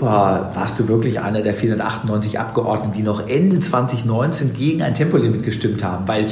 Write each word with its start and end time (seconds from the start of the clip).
Europa 0.00 0.52
warst 0.54 0.78
du 0.78 0.86
wirklich 0.86 1.20
einer 1.20 1.42
der 1.42 1.54
498 1.54 2.38
Abgeordneten, 2.38 2.92
die 2.96 3.02
noch 3.02 3.26
Ende 3.28 3.58
2019 3.58 4.52
gegen 4.52 4.82
ein 4.82 4.94
Tempolimit 4.94 5.42
gestimmt 5.42 5.82
haben, 5.82 6.06
weil 6.06 6.26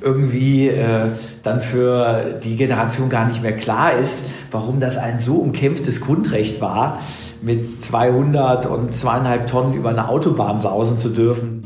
irgendwie 0.00 0.68
äh, 0.68 1.08
dann 1.42 1.60
für 1.60 2.38
die 2.42 2.56
Generation 2.56 3.08
gar 3.08 3.26
nicht 3.26 3.42
mehr 3.42 3.56
klar 3.56 3.94
ist, 3.94 4.26
warum 4.52 4.78
das 4.78 4.96
ein 4.96 5.18
so 5.18 5.36
umkämpftes 5.36 6.00
Grundrecht 6.00 6.60
war, 6.60 7.00
mit 7.42 7.68
200 7.68 8.66
und 8.66 8.94
zweieinhalb 8.94 9.48
Tonnen 9.48 9.74
über 9.74 9.90
eine 9.90 10.08
Autobahn 10.08 10.60
sausen 10.60 10.96
zu 10.96 11.08
dürfen. 11.08 11.64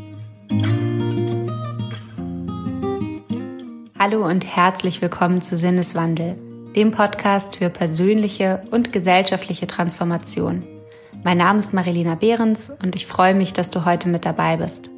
Hallo 3.99 4.27
und 4.27 4.47
herzlich 4.47 5.03
willkommen 5.03 5.43
zu 5.43 5.57
Sinneswandel, 5.57 6.37
dem 6.75 6.91
Podcast 6.91 7.57
für 7.57 7.69
persönliche 7.69 8.63
und 8.71 8.93
gesellschaftliche 8.93 9.67
Transformation. 9.67 10.65
Mein 11.25 11.39
Name 11.39 11.59
ist 11.59 11.75
Marilena 11.75 12.15
Behrens 12.15 12.71
und 12.71 12.95
ich 12.95 13.07
freue 13.07 13.35
mich, 13.35 13.53
dass 13.53 13.71
du 13.71 13.85
heute 13.85 14.09
mit 14.09 14.25
dabei 14.25 14.59
bist. 14.59 14.91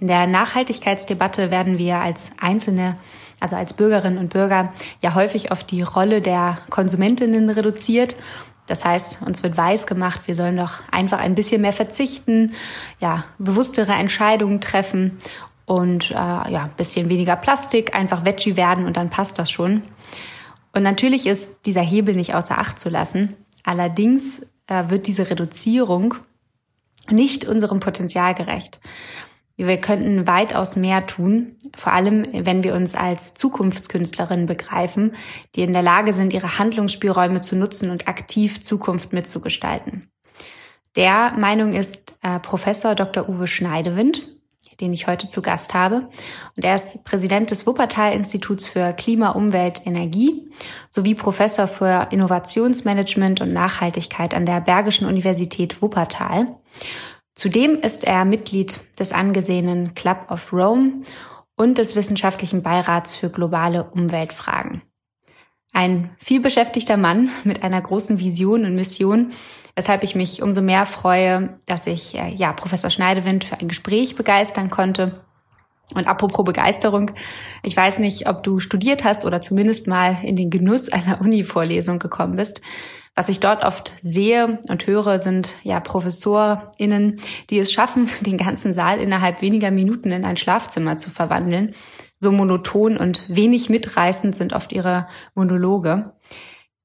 In 0.00 0.08
der 0.08 0.26
Nachhaltigkeitsdebatte 0.26 1.50
werden 1.50 1.78
wir 1.78 1.98
als 1.98 2.30
Einzelne, 2.40 2.96
also 3.40 3.56
als 3.56 3.74
Bürgerinnen 3.74 4.18
und 4.18 4.30
Bürger, 4.30 4.72
ja 5.02 5.14
häufig 5.14 5.52
auf 5.52 5.64
die 5.64 5.82
Rolle 5.82 6.20
der 6.20 6.58
Konsumentinnen 6.68 7.48
reduziert 7.48 8.16
das 8.66 8.84
heißt, 8.84 9.20
uns 9.24 9.42
wird 9.42 9.56
weiß 9.56 9.86
gemacht, 9.86 10.22
wir 10.26 10.34
sollen 10.34 10.56
doch 10.56 10.80
einfach 10.90 11.18
ein 11.18 11.34
bisschen 11.34 11.62
mehr 11.62 11.72
verzichten, 11.72 12.52
ja, 13.00 13.24
bewusstere 13.38 13.92
Entscheidungen 13.92 14.60
treffen 14.60 15.18
und 15.66 16.10
äh, 16.10 16.14
ja, 16.14 16.64
ein 16.64 16.76
bisschen 16.76 17.08
weniger 17.08 17.36
Plastik, 17.36 17.94
einfach 17.94 18.24
Veggie 18.24 18.56
werden 18.56 18.84
und 18.84 18.96
dann 18.96 19.10
passt 19.10 19.38
das 19.38 19.50
schon. 19.50 19.82
Und 20.76 20.82
natürlich 20.82 21.26
ist 21.26 21.64
dieser 21.64 21.80
Hebel 21.80 22.14
nicht 22.14 22.34
außer 22.34 22.58
Acht 22.58 22.78
zu 22.78 22.90
lassen. 22.90 23.34
Allerdings 23.62 24.42
äh, 24.66 24.90
wird 24.90 25.06
diese 25.06 25.30
Reduzierung 25.30 26.16
nicht 27.08 27.46
unserem 27.46 27.80
Potenzial 27.80 28.34
gerecht. 28.34 28.80
Wir 29.56 29.80
könnten 29.80 30.26
weitaus 30.26 30.76
mehr 30.76 31.06
tun, 31.06 31.56
vor 31.74 31.94
allem 31.94 32.26
wenn 32.30 32.62
wir 32.62 32.74
uns 32.74 32.94
als 32.94 33.32
Zukunftskünstlerinnen 33.32 34.44
begreifen, 34.44 35.14
die 35.54 35.62
in 35.62 35.72
der 35.72 35.80
Lage 35.80 36.12
sind, 36.12 36.34
ihre 36.34 36.58
Handlungsspielräume 36.58 37.40
zu 37.40 37.56
nutzen 37.56 37.88
und 37.88 38.06
aktiv 38.06 38.60
Zukunft 38.60 39.14
mitzugestalten. 39.14 40.10
Der 40.94 41.32
Meinung 41.38 41.72
ist 41.72 42.18
äh, 42.22 42.38
Professor 42.38 42.94
Dr. 42.94 43.30
Uwe 43.30 43.46
Schneidewind 43.46 44.28
den 44.80 44.92
ich 44.92 45.06
heute 45.06 45.28
zu 45.28 45.42
Gast 45.42 45.74
habe. 45.74 46.08
Und 46.56 46.64
er 46.64 46.74
ist 46.74 47.04
Präsident 47.04 47.50
des 47.50 47.66
Wuppertal-Instituts 47.66 48.68
für 48.68 48.92
Klima, 48.92 49.30
Umwelt, 49.30 49.82
Energie 49.84 50.50
sowie 50.90 51.14
Professor 51.14 51.66
für 51.66 52.08
Innovationsmanagement 52.10 53.40
und 53.40 53.52
Nachhaltigkeit 53.52 54.34
an 54.34 54.46
der 54.46 54.60
Bergischen 54.60 55.06
Universität 55.06 55.82
Wuppertal. 55.82 56.46
Zudem 57.34 57.76
ist 57.76 58.04
er 58.04 58.24
Mitglied 58.24 58.80
des 58.98 59.12
angesehenen 59.12 59.94
Club 59.94 60.26
of 60.30 60.52
Rome 60.52 61.02
und 61.56 61.78
des 61.78 61.96
Wissenschaftlichen 61.96 62.62
Beirats 62.62 63.14
für 63.14 63.30
globale 63.30 63.84
Umweltfragen. 63.84 64.82
Ein 65.72 66.10
vielbeschäftigter 66.18 66.96
Mann 66.96 67.28
mit 67.44 67.62
einer 67.62 67.82
großen 67.82 68.18
Vision 68.18 68.64
und 68.64 68.74
Mission, 68.74 69.32
weshalb 69.76 70.02
ich 70.02 70.16
mich 70.16 70.42
umso 70.42 70.62
mehr 70.62 70.86
freue, 70.86 71.58
dass 71.66 71.86
ich 71.86 72.16
äh, 72.16 72.34
ja 72.34 72.52
Professor 72.52 72.90
Schneidewind 72.90 73.44
für 73.44 73.60
ein 73.60 73.68
Gespräch 73.68 74.16
begeistern 74.16 74.70
konnte. 74.70 75.20
Und 75.94 76.08
apropos 76.08 76.44
Begeisterung, 76.44 77.12
ich 77.62 77.76
weiß 77.76 78.00
nicht, 78.00 78.28
ob 78.28 78.42
du 78.42 78.58
studiert 78.58 79.04
hast 79.04 79.24
oder 79.24 79.40
zumindest 79.40 79.86
mal 79.86 80.16
in 80.22 80.34
den 80.34 80.50
Genuss 80.50 80.88
einer 80.88 81.20
Uni-Vorlesung 81.20 82.00
gekommen 82.00 82.34
bist. 82.34 82.60
Was 83.14 83.28
ich 83.28 83.40
dort 83.40 83.64
oft 83.64 83.92
sehe 84.00 84.58
und 84.68 84.86
höre, 84.86 85.20
sind 85.20 85.54
ja 85.62 85.80
ProfessorInnen, 85.80 87.20
die 87.50 87.58
es 87.58 87.72
schaffen, 87.72 88.08
den 88.22 88.38
ganzen 88.38 88.72
Saal 88.72 88.98
innerhalb 88.98 89.42
weniger 89.42 89.70
Minuten 89.70 90.10
in 90.10 90.24
ein 90.24 90.36
Schlafzimmer 90.36 90.98
zu 90.98 91.10
verwandeln. 91.10 91.74
So 92.18 92.32
monoton 92.32 92.96
und 92.96 93.22
wenig 93.28 93.68
mitreißend 93.68 94.34
sind 94.34 94.54
oft 94.54 94.72
ihre 94.72 95.06
Monologe. 95.34 96.14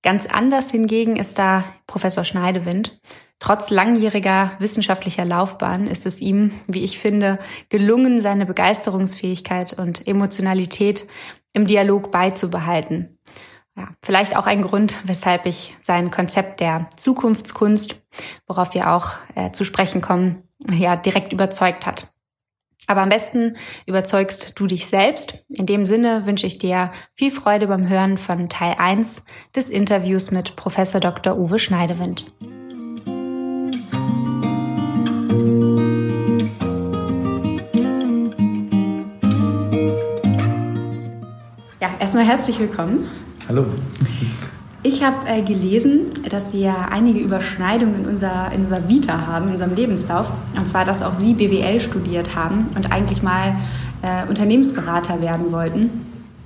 Ganz 0.03 0.25
anders 0.25 0.71
hingegen 0.71 1.15
ist 1.15 1.37
da 1.37 1.63
Professor 1.85 2.23
Schneidewind. 2.25 2.99
Trotz 3.39 3.69
langjähriger 3.69 4.51
wissenschaftlicher 4.59 5.25
Laufbahn 5.25 5.87
ist 5.87 6.05
es 6.05 6.21
ihm, 6.21 6.51
wie 6.67 6.83
ich 6.83 6.99
finde, 6.99 7.39
gelungen, 7.69 8.21
seine 8.21 8.45
Begeisterungsfähigkeit 8.45 9.73
und 9.73 10.07
Emotionalität 10.07 11.07
im 11.53 11.65
Dialog 11.65 12.11
beizubehalten. 12.11 13.17
Ja, 13.75 13.89
vielleicht 14.03 14.35
auch 14.35 14.47
ein 14.47 14.61
Grund, 14.61 14.95
weshalb 15.05 15.45
ich 15.45 15.75
sein 15.81 16.11
Konzept 16.11 16.59
der 16.59 16.89
Zukunftskunst, 16.97 18.03
worauf 18.45 18.73
wir 18.73 18.91
auch 18.91 19.17
äh, 19.35 19.51
zu 19.51 19.63
sprechen 19.63 20.01
kommen, 20.01 20.43
ja, 20.69 20.95
direkt 20.95 21.31
überzeugt 21.31 21.85
hat. 21.87 22.13
Aber 22.87 23.01
am 23.01 23.09
besten 23.09 23.55
überzeugst 23.85 24.59
du 24.59 24.67
dich 24.67 24.87
selbst. 24.87 25.45
In 25.49 25.65
dem 25.65 25.85
Sinne 25.85 26.25
wünsche 26.25 26.47
ich 26.47 26.57
dir 26.57 26.91
viel 27.13 27.31
Freude 27.31 27.67
beim 27.67 27.87
Hören 27.87 28.17
von 28.17 28.49
Teil 28.49 28.75
1 28.77 29.23
des 29.55 29.69
Interviews 29.69 30.31
mit 30.31 30.55
Professor 30.55 30.99
Dr. 30.99 31.37
Uwe 31.37 31.59
Schneidewind. 31.59 32.31
Ja, 41.79 41.89
erstmal 41.99 42.25
herzlich 42.25 42.59
willkommen. 42.59 43.09
Hallo. 43.47 43.65
Ich 44.83 45.03
habe 45.03 45.27
äh, 45.27 45.43
gelesen, 45.43 46.07
dass 46.29 46.53
wir 46.53 46.73
einige 46.91 47.19
Überschneidungen 47.19 48.03
in 48.03 48.07
unserer, 48.07 48.51
in 48.51 48.63
unserer 48.63 48.89
Vita 48.89 49.27
haben, 49.27 49.47
in 49.47 49.51
unserem 49.51 49.75
Lebenslauf. 49.75 50.31
Und 50.57 50.67
zwar, 50.67 50.85
dass 50.85 51.03
auch 51.03 51.13
Sie 51.13 51.35
BWL 51.35 51.79
studiert 51.79 52.35
haben 52.35 52.67
und 52.75 52.91
eigentlich 52.91 53.21
mal 53.21 53.55
äh, 54.01 54.27
Unternehmensberater 54.27 55.21
werden 55.21 55.51
wollten. 55.51 55.89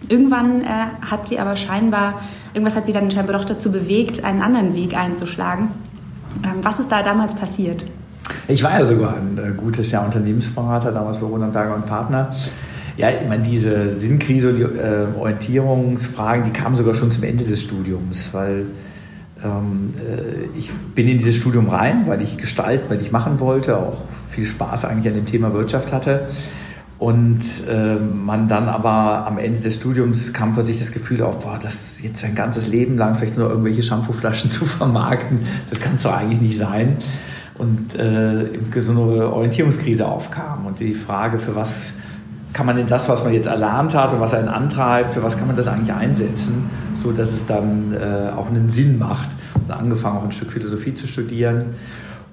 Irgendwann 0.10 0.62
äh, 0.62 0.68
hat 1.02 1.30
Sie 1.30 1.40
aber 1.40 1.56
scheinbar, 1.56 2.22
irgendwas 2.54 2.76
hat 2.76 2.86
Sie 2.86 2.94
dann 2.94 3.10
scheinbar 3.10 3.38
doch 3.38 3.46
dazu 3.46 3.72
bewegt, 3.72 4.26
einen 4.26 4.42
anderen 4.42 4.76
Weg 4.76 4.98
einzuschlagen. 4.98 5.70
Ähm, 6.44 6.56
was 6.62 6.80
ist 6.80 6.92
da 6.92 7.04
damals 7.04 7.36
passiert? 7.36 7.86
Ich 8.50 8.64
war 8.64 8.78
ja 8.78 8.84
sogar 8.84 9.16
ein 9.16 9.38
äh, 9.38 9.52
gutes 9.56 9.92
Jahr 9.92 10.04
Unternehmensberater, 10.04 10.92
damals 10.92 11.20
bei 11.20 11.28
Roland 11.28 11.54
Berger 11.54 11.76
und 11.76 11.86
Partner. 11.86 12.32
Ja, 12.98 13.10
ich 13.10 13.28
meine, 13.28 13.44
diese 13.44 13.90
Sinnkrise 13.90 14.50
und 14.50 14.56
die 14.56 14.62
äh, 14.62 15.08
Orientierungsfragen, 15.18 16.46
die 16.46 16.52
kamen 16.52 16.78
sogar 16.78 16.94
schon 16.94 17.12
zum 17.12 17.24
Ende 17.24 17.44
des 17.44 17.62
Studiums, 17.62 18.34
weil 18.34 18.68
ähm, 19.44 19.94
äh, 19.98 20.58
ich 20.58 20.72
bin 20.72 21.10
in 21.10 21.18
dieses 21.18 21.36
Studium 21.36 21.68
rein, 21.68 22.08
weil 22.08 22.22
ich 22.22 22.38
Gestalt, 22.38 22.84
weil 22.88 23.02
ich 23.02 23.12
machen 23.12 23.42
wollte, 23.42 23.78
auch 23.78 24.04
viel 24.30 24.46
Spaß 24.46 24.86
eigentlich 24.86 25.10
an 25.10 25.16
dem 25.16 25.26
Thema 25.26 25.54
Wirtschaft 25.54 25.92
hatte. 25.92 26.28
Und 26.98 27.42
äh, 27.70 27.96
man 27.96 28.48
dann 28.48 28.70
aber 28.70 29.28
am 29.28 29.38
Ende 29.38 29.60
des 29.60 29.76
Studiums 29.76 30.32
kam 30.32 30.54
plötzlich 30.54 30.80
das 30.80 30.94
Gefühl 30.94 31.22
auf, 31.22 31.40
boah, 31.40 31.60
das 31.62 32.02
jetzt 32.02 32.20
sein 32.20 32.34
ganzes 32.34 32.70
Leben 32.70 32.98
lang 32.98 33.16
vielleicht 33.16 33.38
nur 33.38 33.50
irgendwelche 33.50 33.84
Shampooflaschen 33.84 34.50
zu 34.50 34.66
vermarkten, 34.66 35.40
das 35.70 35.82
kann 35.82 35.96
es 35.98 36.04
doch 36.04 36.14
eigentlich 36.14 36.40
nicht 36.40 36.58
sein. 36.58 36.96
Und 37.58 37.96
äh, 37.96 38.46
so 38.80 38.92
eine 38.92 39.30
Orientierungskrise 39.32 40.08
aufkam 40.08 40.66
und 40.66 40.80
die 40.80 40.94
Frage, 40.94 41.40
für 41.40 41.56
was 41.56 41.94
kann 42.56 42.66
man 42.66 42.78
denn 42.78 42.88
das, 42.88 43.10
was 43.10 43.26
man 43.26 43.34
jetzt 43.34 43.48
erlernt 43.48 43.94
hat 43.94 44.14
und 44.14 44.22
was 44.22 44.34
einen 44.34 44.48
antreibt, 44.48 45.14
für 45.14 45.22
was 45.22 45.38
kann 45.38 45.48
man 45.48 45.58
das 45.58 45.68
eigentlich 45.68 45.94
einsetzen, 45.94 46.70
so 46.94 47.12
dass 47.12 47.34
es 47.34 47.46
dann 47.46 47.94
äh, 47.94 48.32
auch 48.34 48.48
einen 48.48 48.70
Sinn 48.70 48.98
macht. 48.98 49.28
Und 49.56 49.70
angefangen 49.72 50.20
auch 50.20 50.24
ein 50.24 50.32
Stück 50.32 50.54
Philosophie 50.54 50.94
zu 50.94 51.06
studieren 51.06 51.66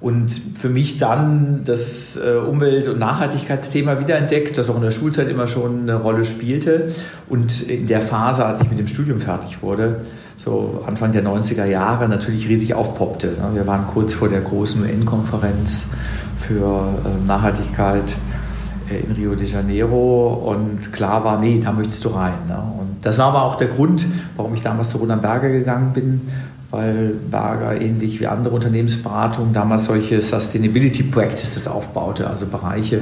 und 0.01 0.31
für 0.61 0.69
mich 0.69 0.99
dann 0.99 1.63
das 1.65 2.17
äh, 2.17 2.37
Umwelt- 2.37 2.87
und 2.87 3.01
Nachhaltigkeitsthema 3.01 3.99
wiederentdeckt, 3.99 4.57
das 4.57 4.71
auch 4.71 4.77
in 4.77 4.83
der 4.83 4.93
Schulzeit 4.93 5.29
immer 5.29 5.49
schon 5.49 5.83
eine 5.83 5.97
Rolle 5.97 6.25
spielte 6.25 6.93
und 7.29 7.69
in 7.69 7.89
der 7.89 8.01
Phase, 8.01 8.47
als 8.47 8.61
ich 8.61 8.71
mit 8.71 8.79
dem 8.79 8.87
Studium 8.87 9.21
fertig 9.21 9.61
wurde, 9.61 10.03
so 10.37 10.85
Anfang 10.87 11.11
der 11.11 11.25
90er 11.25 11.65
Jahre 11.65 12.09
natürlich 12.09 12.49
riesig 12.49 12.75
aufpoppte. 12.75 13.29
Ne? 13.29 13.51
Wir 13.55 13.67
waren 13.67 13.89
kurz 13.89 14.15
vor 14.15 14.29
der 14.29 14.41
großen 14.41 14.83
UN-Konferenz 14.83 15.89
für 16.39 16.95
äh, 17.05 17.27
Nachhaltigkeit 17.27 18.17
in 19.01 19.13
Rio 19.13 19.35
de 19.35 19.47
Janeiro 19.47 20.35
und 20.35 20.93
klar 20.93 21.25
war, 21.25 21.39
nee, 21.39 21.61
da 21.63 21.73
möchtest 21.73 22.05
du 22.05 22.11
rein. 22.11 22.35
Ne? 22.49 22.57
Und 22.81 22.97
das 23.03 23.19
war 23.19 23.27
aber 23.27 23.43
auch 23.43 23.57
der 23.57 23.69
Grund, 23.69 24.07
warum 24.37 24.55
ich 24.55 24.63
damals 24.63 24.91
zu 24.91 24.99
Roland 24.99 25.23
Berger 25.23 25.51
gegangen 25.51 25.93
bin, 25.93 26.21
weil 26.71 27.15
Berger 27.31 27.81
ähnlich 27.81 28.21
wie 28.21 28.27
andere 28.27 28.55
Unternehmensberatungen 28.55 29.53
damals 29.53 29.85
solche 29.85 30.23
Sustainability 30.23 31.03
Practices 31.03 31.69
aufbaute, 31.69 32.29
also 32.29 32.47
Bereiche 32.47 33.01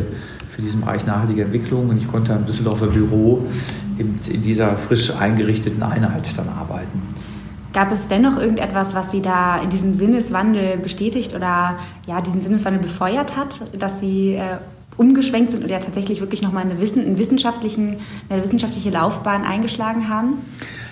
für 0.51 0.63
diesen 0.63 0.81
Bereich 0.81 1.07
nachhaltige 1.07 1.45
Entwicklung. 1.45 1.89
Und 1.89 1.99
ich 1.99 2.09
konnte 2.09 2.33
im 2.33 2.47
Düsseldorfer 2.47 2.87
Büro 2.87 3.47
in 3.99 4.19
dieser 4.43 4.77
frisch 4.77 5.15
eingerichteten 5.17 5.83
Einheit 5.83 6.37
dann 6.37 6.49
arbeiten. 6.49 7.03
Gab 7.73 7.93
es 7.93 8.09
dennoch 8.09 8.37
irgendetwas, 8.37 8.95
was 8.97 9.13
Sie 9.13 9.23
da 9.23 9.59
in 9.63 9.71
diesem 9.71 9.95
Sinneswandel 9.95 10.79
bestätigt 10.79 11.37
oder 11.37 11.77
ja, 12.09 12.21
diesen 12.21 12.43
Sinneswandel 12.43 12.83
befeuert 12.83 13.37
hat, 13.37 13.61
dass 13.79 14.01
Sie 14.01 14.35
äh, 14.35 14.57
umgeschwenkt 15.01 15.51
sind 15.51 15.65
und 15.65 15.71
ja 15.71 15.79
tatsächlich 15.79 16.21
wirklich 16.21 16.43
nochmal 16.43 16.65
eine, 16.65 16.79
Wissen, 16.79 17.03
einen 17.03 17.17
wissenschaftlichen, 17.17 17.97
eine 18.29 18.45
wissenschaftliche 18.45 18.91
Laufbahn 18.91 19.45
eingeschlagen 19.45 20.11
haben? 20.11 20.35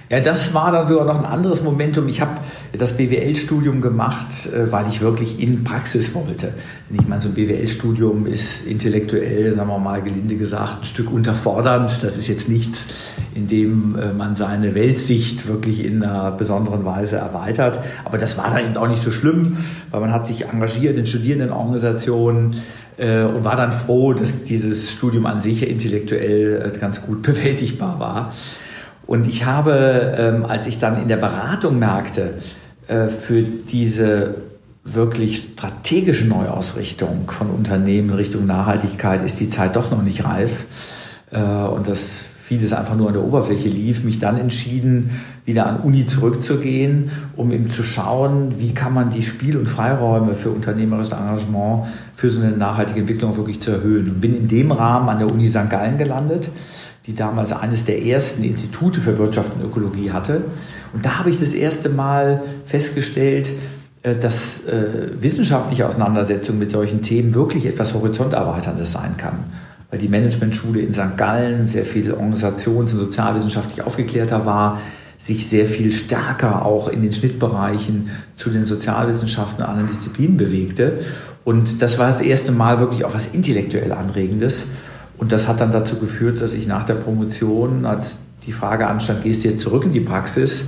Ja, 0.09 0.21
das 0.21 0.55
war 0.55 0.73
dann 0.73 0.87
sogar 0.87 1.05
noch 1.05 1.19
ein 1.19 1.27
anderes 1.27 1.63
Momentum. 1.63 2.09
Ich 2.09 2.23
habe 2.23 2.41
das 2.73 2.97
BWL-Studium 2.97 3.83
gemacht, 3.83 4.47
äh, 4.47 4.73
weil 4.73 4.89
ich 4.89 5.03
wirklich 5.03 5.39
in 5.39 5.63
Praxis 5.65 6.15
wollte. 6.15 6.55
Ich 6.91 7.07
meine, 7.07 7.21
so 7.21 7.29
ein 7.29 7.35
BWL-Studium 7.35 8.25
ist 8.25 8.67
intellektuell, 8.67 9.55
sagen 9.55 9.69
wir 9.69 9.79
mal 9.79 10.01
gelinde 10.01 10.37
gesagt, 10.37 10.81
ein 10.81 10.85
Stück 10.85 11.13
unterfordernd. 11.13 11.91
Das 12.03 12.17
ist 12.17 12.29
jetzt 12.29 12.49
nichts, 12.49 12.87
in 13.35 13.49
dem 13.49 13.99
äh, 13.99 14.15
man 14.15 14.35
seine 14.35 14.75
Weltsicht 14.75 15.47
wirklich 15.47 15.85
in 15.85 16.03
einer 16.03 16.31
besonderen 16.31 16.87
Weise 16.87 17.17
erweitert. 17.17 17.81
Aber 18.07 18.17
das 18.17 18.39
war 18.39 18.49
dann 18.49 18.65
eben 18.65 18.77
auch 18.79 18.89
nicht 18.89 19.03
so 19.03 19.11
schlimm, 19.11 19.59
weil 19.91 20.01
man 20.01 20.13
hat 20.13 20.27
sich 20.27 20.47
engagiert 20.47 20.97
in 20.97 21.05
Studierendenorganisationen 21.05 22.57
und 22.99 23.45
war 23.45 23.55
dann 23.55 23.71
froh, 23.71 24.13
dass 24.13 24.43
dieses 24.43 24.91
Studium 24.91 25.27
an 25.27 25.41
sich 25.41 25.69
intellektuell 25.69 26.73
ganz 26.81 27.01
gut 27.01 27.23
bewältigbar 27.23 28.01
war. 28.01 28.33
Und 29.09 29.27
ich 29.27 29.47
habe, 29.47 30.17
ähm, 30.19 30.45
als 30.45 30.67
ich 30.67 30.79
dann 30.79 31.01
in 31.01 31.09
der 31.09 31.17
Beratung 31.17 31.79
merkte, 31.79 32.35
äh, 32.89 33.09
für 33.09 33.43
diese 33.43 34.35
wirklich 34.85 35.37
strategische 35.55 36.27
Neuausrichtung 36.27 37.31
von 37.31 37.49
Unternehmen 37.49 38.11
Richtung 38.11 38.47
Nachhaltigkeit 38.47 39.23
ist 39.23 39.41
die 39.41 39.49
Zeit 39.49 39.77
doch 39.77 39.91
noch 39.91 40.03
nicht 40.03 40.25
reif. 40.25 40.67
Äh, 41.31 41.41
und 41.41 41.89
das 41.89 42.29
vieles 42.49 42.73
einfach 42.73 42.97
nur 42.97 43.09
an 43.09 43.13
der 43.13 43.23
Oberfläche 43.23 43.69
lief, 43.69 44.05
mich 44.05 44.19
dann 44.19 44.39
entschieden, 44.39 45.11
wieder 45.45 45.67
an 45.67 45.81
Uni 45.81 46.07
zurückzugehen, 46.07 47.11
um 47.37 47.53
eben 47.53 47.69
zu 47.69 47.83
schauen, 47.83 48.55
wie 48.59 48.73
kann 48.73 48.95
man 48.95 49.11
die 49.11 49.23
Spiel- 49.23 49.59
und 49.59 49.69
Freiräume 49.69 50.35
für 50.35 50.49
unternehmerisches 50.49 51.13
Engagement 51.13 51.89
für 52.15 52.31
so 52.31 52.41
eine 52.41 52.53
nachhaltige 52.53 53.01
Entwicklung 53.01 53.37
wirklich 53.37 53.61
zu 53.61 53.73
erhöhen. 53.73 54.09
Und 54.09 54.21
bin 54.23 54.35
in 54.35 54.49
dem 54.49 54.73
Rahmen 54.73 55.11
an 55.11 55.19
der 55.19 55.31
Uni 55.31 55.47
St. 55.47 55.69
Gallen 55.69 55.99
gelandet 55.99 56.51
die 57.07 57.15
damals 57.15 57.53
eines 57.55 57.87
der 57.87 58.05
ersten 58.05 58.45
Institute 58.45 59.01
für 59.01 59.17
Wirtschaft 59.17 59.53
und 59.57 59.65
Ökologie 59.65 60.11
hatte. 60.11 60.43
Und 60.93 61.07
da 61.07 61.19
habe 61.19 61.31
ich 61.31 61.41
das 61.41 61.55
erste 61.55 61.89
Mal 61.89 62.43
festgestellt, 62.67 63.51
äh, 64.03 64.15
dass 64.15 64.67
äh, 64.67 65.09
wissenschaftliche 65.19 65.89
Auseinandersetzung 65.89 66.59
mit 66.59 66.71
solchen 66.71 67.01
Themen 67.01 67.33
wirklich 67.33 67.65
etwas 67.65 67.95
Horizonterweiterndes 67.95 68.93
sein 68.93 69.17
kann. 69.17 69.39
Weil 69.91 69.99
die 69.99 70.09
Managementschule 70.09 70.81
in 70.81 70.93
St. 70.93 71.17
Gallen 71.17 71.67
sehr 71.67 71.85
viel 71.85 72.13
organisations- 72.13 72.93
und 72.93 72.99
sozialwissenschaftlich 72.99 73.83
aufgeklärter 73.83 74.45
war, 74.45 74.81
sich 75.19 75.49
sehr 75.49 75.67
viel 75.67 75.91
stärker 75.91 76.65
auch 76.65 76.89
in 76.89 77.03
den 77.03 77.13
Schnittbereichen 77.13 78.11
zu 78.35 78.51
den 78.51 78.65
Sozialwissenschaften 78.65 79.65
und 79.65 79.71
anderen 79.71 79.89
Disziplinen 79.89 80.37
bewegte. 80.37 81.01
Und 81.45 81.83
das 81.83 81.99
war 81.99 82.07
das 82.09 82.21
erste 82.21 82.53
Mal 82.53 82.79
wirklich 82.79 83.05
auch 83.05 83.15
was 83.15 83.29
intellektuell 83.29 83.93
Anregendes. 83.93 84.67
Und 85.17 85.33
das 85.33 85.49
hat 85.49 85.61
dann 85.61 85.73
dazu 85.73 85.97
geführt, 85.97 86.41
dass 86.41 86.55
ich 86.55 86.69
nach 86.69 86.85
der 86.85 86.95
Promotion, 86.95 87.85
als 87.85 88.19
die 88.47 88.53
Frage 88.53 88.87
anstand, 88.87 89.25
gehst 89.25 89.45
du 89.45 89.49
jetzt 89.49 89.61
zurück 89.61 89.85
in 89.85 89.93
die 89.93 90.01
Praxis 90.01 90.67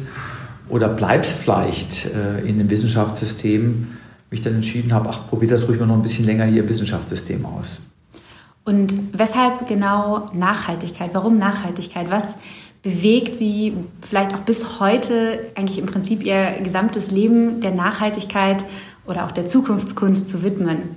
oder 0.69 0.88
bleibst 0.88 1.38
vielleicht 1.38 2.06
äh, 2.06 2.40
in 2.44 2.58
dem 2.58 2.69
Wissenschaftssystem, 2.70 3.88
mich 4.31 4.40
dann 4.40 4.55
entschieden 4.55 4.93
habe, 4.93 5.08
ach, 5.08 5.28
probier 5.28 5.49
das 5.49 5.69
ruhig 5.69 5.78
mal 5.78 5.87
noch 5.87 5.96
ein 5.96 6.02
bisschen 6.02 6.26
länger 6.26 6.44
hier 6.44 6.62
im 6.62 6.69
Wissenschaftssystem 6.69 7.44
aus. 7.44 7.81
Und 8.65 8.95
weshalb 9.12 9.67
genau 9.67 10.31
Nachhaltigkeit? 10.35 11.11
Warum 11.12 11.39
Nachhaltigkeit? 11.39 12.11
Was 12.11 12.25
bewegt 12.83 13.37
Sie 13.37 13.75
vielleicht 14.01 14.35
auch 14.35 14.41
bis 14.41 14.81
heute 14.81 15.51
eigentlich 15.55 15.79
im 15.79 15.87
Prinzip 15.87 16.25
Ihr 16.25 16.59
gesamtes 16.62 17.11
Leben 17.11 17.61
der 17.61 17.73
Nachhaltigkeit 17.73 18.65
oder 19.07 19.27
auch 19.27 19.33
der 19.33 19.47
Zukunftskunst 19.47 20.29
zu 20.29 20.43
widmen? 20.43 20.97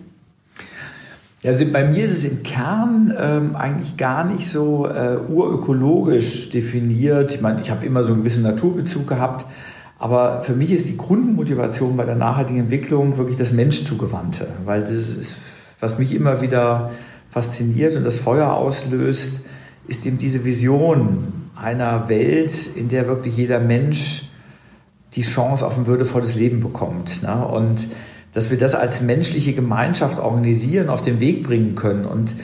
Ja, 1.41 1.51
also 1.51 1.65
bei 1.65 1.83
mir 1.83 2.05
ist 2.05 2.13
es 2.13 2.23
im 2.23 2.41
Kern 2.43 3.13
ähm, 3.19 3.55
eigentlich 3.57 3.97
gar 3.97 4.23
nicht 4.23 4.49
so 4.49 4.87
äh, 4.87 5.17
urökologisch 5.27 6.49
definiert. 6.49 7.35
Ich 7.35 7.41
meine, 7.41 7.59
ich 7.59 7.69
habe 7.69 7.85
immer 7.85 8.05
so 8.05 8.13
einen 8.13 8.21
gewissen 8.21 8.43
Naturbezug 8.43 9.07
gehabt, 9.07 9.45
aber 9.99 10.41
für 10.41 10.53
mich 10.53 10.71
ist 10.71 10.87
die 10.87 10.95
Grundmotivation 10.95 11.97
bei 11.97 12.05
der 12.05 12.15
nachhaltigen 12.15 12.61
Entwicklung 12.61 13.17
wirklich 13.17 13.37
das 13.37 13.51
Menschzugewandte, 13.51 14.47
weil 14.63 14.81
das 14.81 15.09
ist, 15.09 15.37
was 15.81 15.99
mich 15.99 16.15
immer 16.15 16.41
wieder 16.41 16.91
fasziniert 17.33 17.95
und 17.95 18.03
das 18.03 18.19
Feuer 18.19 18.53
auslöst, 18.53 19.41
ist 19.87 20.05
eben 20.05 20.19
diese 20.19 20.45
Vision 20.45 21.33
einer 21.55 22.07
Welt, 22.07 22.69
in 22.75 22.89
der 22.89 23.07
wirklich 23.07 23.35
jeder 23.35 23.59
Mensch 23.59 24.29
die 25.13 25.21
Chance 25.21 25.65
auf 25.65 25.77
ein 25.77 25.87
würdevolles 25.87 26.35
Leben 26.35 26.59
bekommt. 26.59 27.23
Ne? 27.23 27.45
Und 27.45 27.87
dass 28.33 28.51
wir 28.51 28.57
das 28.57 28.75
als 28.75 29.01
menschliche 29.01 29.53
Gemeinschaft 29.53 30.19
organisieren, 30.19 30.89
auf 30.89 31.01
den 31.01 31.19
Weg 31.19 31.43
bringen 31.43 31.75
können 31.75 32.05
und 32.05 32.35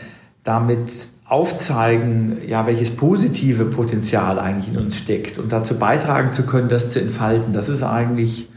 damit 0.43 0.91
aufzeigen, 1.25 2.37
ja, 2.47 2.65
welches 2.65 2.89
positive 2.89 3.65
Potenzial 3.65 4.39
eigentlich 4.39 4.73
in 4.73 4.77
uns 4.79 4.97
steckt 4.97 5.37
und 5.37 5.51
dazu 5.51 5.77
beitragen 5.77 6.33
zu 6.33 6.43
können, 6.43 6.69
das 6.69 6.89
zu 6.89 6.99
entfalten. 6.99 7.53
Das 7.53 7.69
ist 7.69 7.83
eigentlich, 7.83 8.49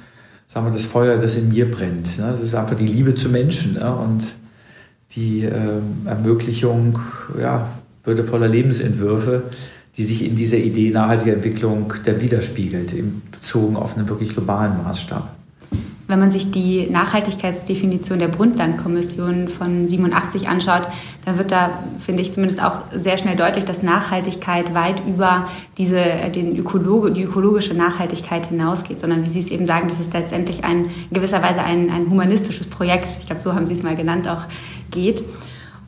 sagen 0.47 0.67
wir, 0.67 0.73
das 0.73 0.87
Feuer, 0.87 1.19
das 1.19 1.37
in 1.37 1.51
mir 1.51 1.71
brennt. 1.71 2.19
Ne? 2.19 2.29
Das 2.31 2.41
ist 2.41 2.55
einfach 2.55 2.77
die 2.77 2.87
Liebe 2.87 3.15
zu 3.15 3.29
Menschen 3.29 3.75
ne? 3.75 3.95
und 3.95 4.25
die 5.15 5.45
äh, 5.45 5.81
Ermöglichung 6.07 6.99
ja, 7.41 7.69
würdevoller 8.05 8.49
Lebensentwürfe, 8.49 9.45
die 9.97 10.05
sich 10.05 10.25
in 10.25 10.35
dieser 10.35 10.59
Idee 10.59 10.91
nachhaltiger 10.91 11.35
Entwicklung 11.35 11.93
dann 12.05 12.21
widerspiegelt, 12.21 12.95
bezogen 13.31 13.77
auf 13.77 13.97
einen 13.97 14.09
wirklich 14.09 14.31
globalen 14.31 14.83
Maßstab. 14.83 15.37
Wenn 16.09 16.19
man 16.19 16.31
sich 16.31 16.51
die 16.51 16.89
Nachhaltigkeitsdefinition 16.91 18.19
der 18.19 18.29
Brundtland-Kommission 18.29 19.49
von 19.49 19.89
87 19.89 20.49
anschaut, 20.49 20.83
dann 21.25 21.39
wird 21.39 21.53
da, 21.53 21.71
finde 22.01 22.21
ich 22.23 22.33
zumindest 22.33 22.63
auch 22.63 22.83
sehr 22.93 23.17
schnell 23.17 23.37
deutlich, 23.37 23.65
dass 23.65 23.83
Nachhaltigkeit 23.83 24.75
weit 24.75 25.01
über 25.07 25.49
diese, 25.79 26.05
den 26.35 26.59
Ökologe, 26.59 27.13
die 27.13 27.23
ökologische 27.23 27.73
Nachhaltigkeit 27.73 28.47
hinausgeht, 28.47 29.01
sondern 29.01 29.25
wie 29.25 29.29
Sie 29.31 29.41
es 29.41 29.49
eben 29.49 29.65
sagen, 29.65 29.89
das 29.89 30.01
ist 30.01 30.13
letztendlich 30.13 30.65
ein, 30.65 30.87
in 30.87 31.15
gewisser 31.15 31.41
Weise 31.41 31.63
ein, 31.63 31.89
ein 31.89 32.11
humanistisches 32.11 32.67
Projekt, 32.67 33.09
ich 33.21 33.27
glaube, 33.27 33.41
so 33.41 33.55
haben 33.55 33.67
Sie 33.67 33.73
es 33.73 33.83
mal 33.83 33.97
genannt, 33.97 34.29
auch 34.29 34.43
geht. 34.93 35.25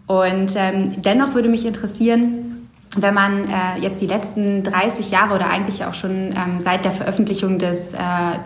Und 0.06 0.54
ähm, 0.56 1.00
dennoch 1.02 1.34
würde 1.34 1.48
mich 1.48 1.64
interessieren, 1.64 2.68
wenn 2.96 3.14
man 3.14 3.44
äh, 3.48 3.78
jetzt 3.80 4.00
die 4.00 4.06
letzten 4.06 4.62
30 4.62 5.10
Jahre 5.10 5.34
oder 5.34 5.48
eigentlich 5.48 5.84
auch 5.84 5.94
schon 5.94 6.32
ähm, 6.32 6.60
seit 6.60 6.84
der 6.84 6.92
Veröffentlichung 6.92 7.58
des, 7.58 7.92
äh, 7.92 7.96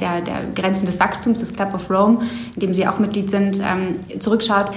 der, 0.01 0.21
der 0.23 0.45
Grenzen 0.55 0.87
des 0.87 1.01
Wachstums 1.01 1.41
des 1.41 1.55
Club 1.55 1.75
of 1.75 1.91
Rome, 1.91 2.23
in 2.55 2.61
dem 2.61 2.75
Sie 2.75 2.87
auch 2.87 2.99
Mitglied 2.99 3.31
sind, 3.31 3.61
ähm, 3.61 3.97
zurückschaut, 4.21 4.71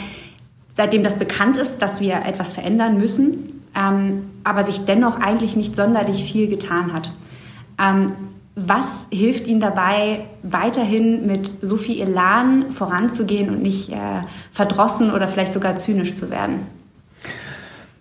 seitdem 0.73 1.03
das 1.03 1.19
bekannt 1.19 1.57
ist, 1.57 1.81
dass 1.81 2.01
wir 2.01 2.15
etwas 2.25 2.53
verändern 2.53 2.97
müssen, 2.97 3.61
ähm, 3.75 4.31
aber 4.43 4.63
sich 4.63 4.85
dennoch 4.85 5.19
eigentlich 5.19 5.55
nicht 5.55 5.75
sonderlich 5.75 6.23
viel 6.23 6.47
getan 6.47 6.93
hat. 6.93 7.11
Was 8.55 8.85
hilft 9.09 9.47
Ihnen 9.47 9.61
dabei, 9.61 10.25
weiterhin 10.43 11.25
mit 11.25 11.47
so 11.47 11.77
viel 11.77 12.01
Elan 12.01 12.71
voranzugehen 12.71 13.49
und 13.49 13.61
nicht 13.61 13.89
äh, 13.89 13.95
verdrossen 14.51 15.11
oder 15.11 15.27
vielleicht 15.27 15.53
sogar 15.53 15.77
zynisch 15.77 16.13
zu 16.15 16.29
werden? 16.29 16.67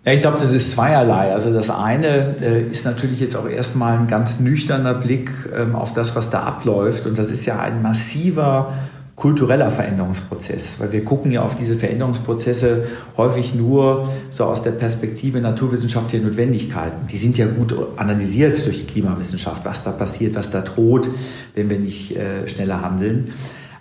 Ja, 0.03 0.13
ich 0.13 0.21
glaube, 0.21 0.39
das 0.39 0.51
ist 0.51 0.71
zweierlei. 0.71 1.31
Also 1.31 1.53
das 1.53 1.69
eine 1.69 2.35
äh, 2.41 2.63
ist 2.63 2.85
natürlich 2.85 3.19
jetzt 3.19 3.35
auch 3.35 3.47
erstmal 3.47 3.97
ein 3.97 4.07
ganz 4.07 4.39
nüchterner 4.39 4.95
Blick 4.95 5.31
ähm, 5.55 5.75
auf 5.75 5.93
das, 5.93 6.15
was 6.15 6.31
da 6.31 6.41
abläuft. 6.41 7.05
Und 7.05 7.17
das 7.17 7.29
ist 7.29 7.45
ja 7.45 7.59
ein 7.59 7.81
massiver 7.81 8.73
kultureller 9.21 9.69
Veränderungsprozess, 9.69 10.79
weil 10.79 10.91
wir 10.91 11.05
gucken 11.05 11.31
ja 11.31 11.43
auf 11.43 11.55
diese 11.55 11.75
Veränderungsprozesse 11.75 12.87
häufig 13.17 13.53
nur 13.53 14.09
so 14.31 14.45
aus 14.45 14.63
der 14.63 14.71
Perspektive 14.71 15.39
naturwissenschaftlicher 15.39 16.25
Notwendigkeiten. 16.25 17.05
Die 17.05 17.17
sind 17.17 17.37
ja 17.37 17.45
gut 17.45 17.75
analysiert 17.97 18.65
durch 18.65 18.79
die 18.79 18.87
Klimawissenschaft, 18.87 19.63
was 19.63 19.83
da 19.83 19.91
passiert, 19.91 20.33
was 20.33 20.49
da 20.49 20.61
droht, 20.61 21.07
wenn 21.53 21.69
wir 21.69 21.77
nicht 21.77 22.17
äh, 22.17 22.47
schneller 22.47 22.81
handeln. 22.81 23.33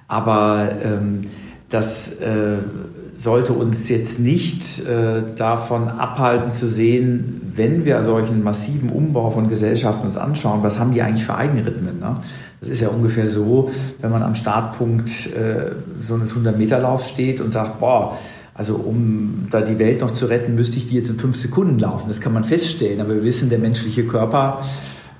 Aber 0.09 0.69
ähm, 0.85 1.23
das 1.71 2.21
äh, 2.21 2.59
sollte 3.17 3.55
uns 3.55 3.89
jetzt 3.89 4.21
nicht 4.21 4.87
äh, 4.87 5.23
davon 5.37 5.89
abhalten 5.89 6.51
zu 6.51 6.69
sehen, 6.69 7.53
wenn 7.55 7.87
wir 7.87 8.03
solchen 8.03 8.45
massiven 8.45 8.91
Umbau 8.91 9.31
von 9.31 9.49
Gesellschaften 9.49 10.05
uns 10.05 10.19
anschauen, 10.19 10.63
was 10.63 10.79
haben 10.79 10.93
die 10.93 11.01
eigentlich 11.01 11.25
für 11.25 11.35
Eigenrhythmen? 11.35 11.99
Ne? 11.99 12.17
Das 12.61 12.69
ist 12.69 12.81
ja 12.81 12.89
ungefähr 12.89 13.29
so, 13.29 13.71
wenn 14.01 14.11
man 14.11 14.23
am 14.23 14.35
Startpunkt 14.35 15.09
äh, 15.35 15.73
so 15.99 16.15
eines 16.15 16.35
100-Meter-Laufs 16.35 17.09
steht 17.09 17.41
und 17.41 17.51
sagt, 17.51 17.81
boah, 17.81 18.19
also 18.53 18.75
um 18.75 19.49
da 19.51 19.63
die 19.63 19.79
Welt 19.79 20.03
noch 20.03 20.11
zu 20.11 20.27
retten, 20.27 20.55
müsste 20.55 20.77
ich 20.77 20.91
die 20.91 20.97
jetzt 20.97 21.09
in 21.09 21.19
fünf 21.19 21.37
Sekunden 21.37 21.79
laufen. 21.79 22.09
Das 22.09 22.21
kann 22.21 22.35
man 22.35 22.45
feststellen, 22.45 23.01
aber 23.01 23.15
wir 23.15 23.25
wissen, 23.25 23.49
der 23.49 23.59
menschliche 23.59 24.05
Körper 24.05 24.61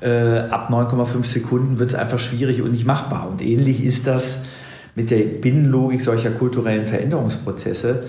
äh, 0.01 0.41
ab 0.51 0.69
9,5 0.71 1.25
Sekunden 1.25 1.79
wird 1.79 1.91
es 1.91 1.95
einfach 1.95 2.19
schwierig 2.19 2.61
und 2.61 2.73
nicht 2.73 2.85
machbar. 2.85 3.29
Und 3.31 3.41
ähnlich 3.41 3.83
ist 3.83 4.07
das 4.07 4.43
mit 4.95 5.11
der 5.11 5.21
Binnenlogik 5.21 6.03
solcher 6.03 6.31
kulturellen 6.31 6.85
Veränderungsprozesse. 6.85 8.05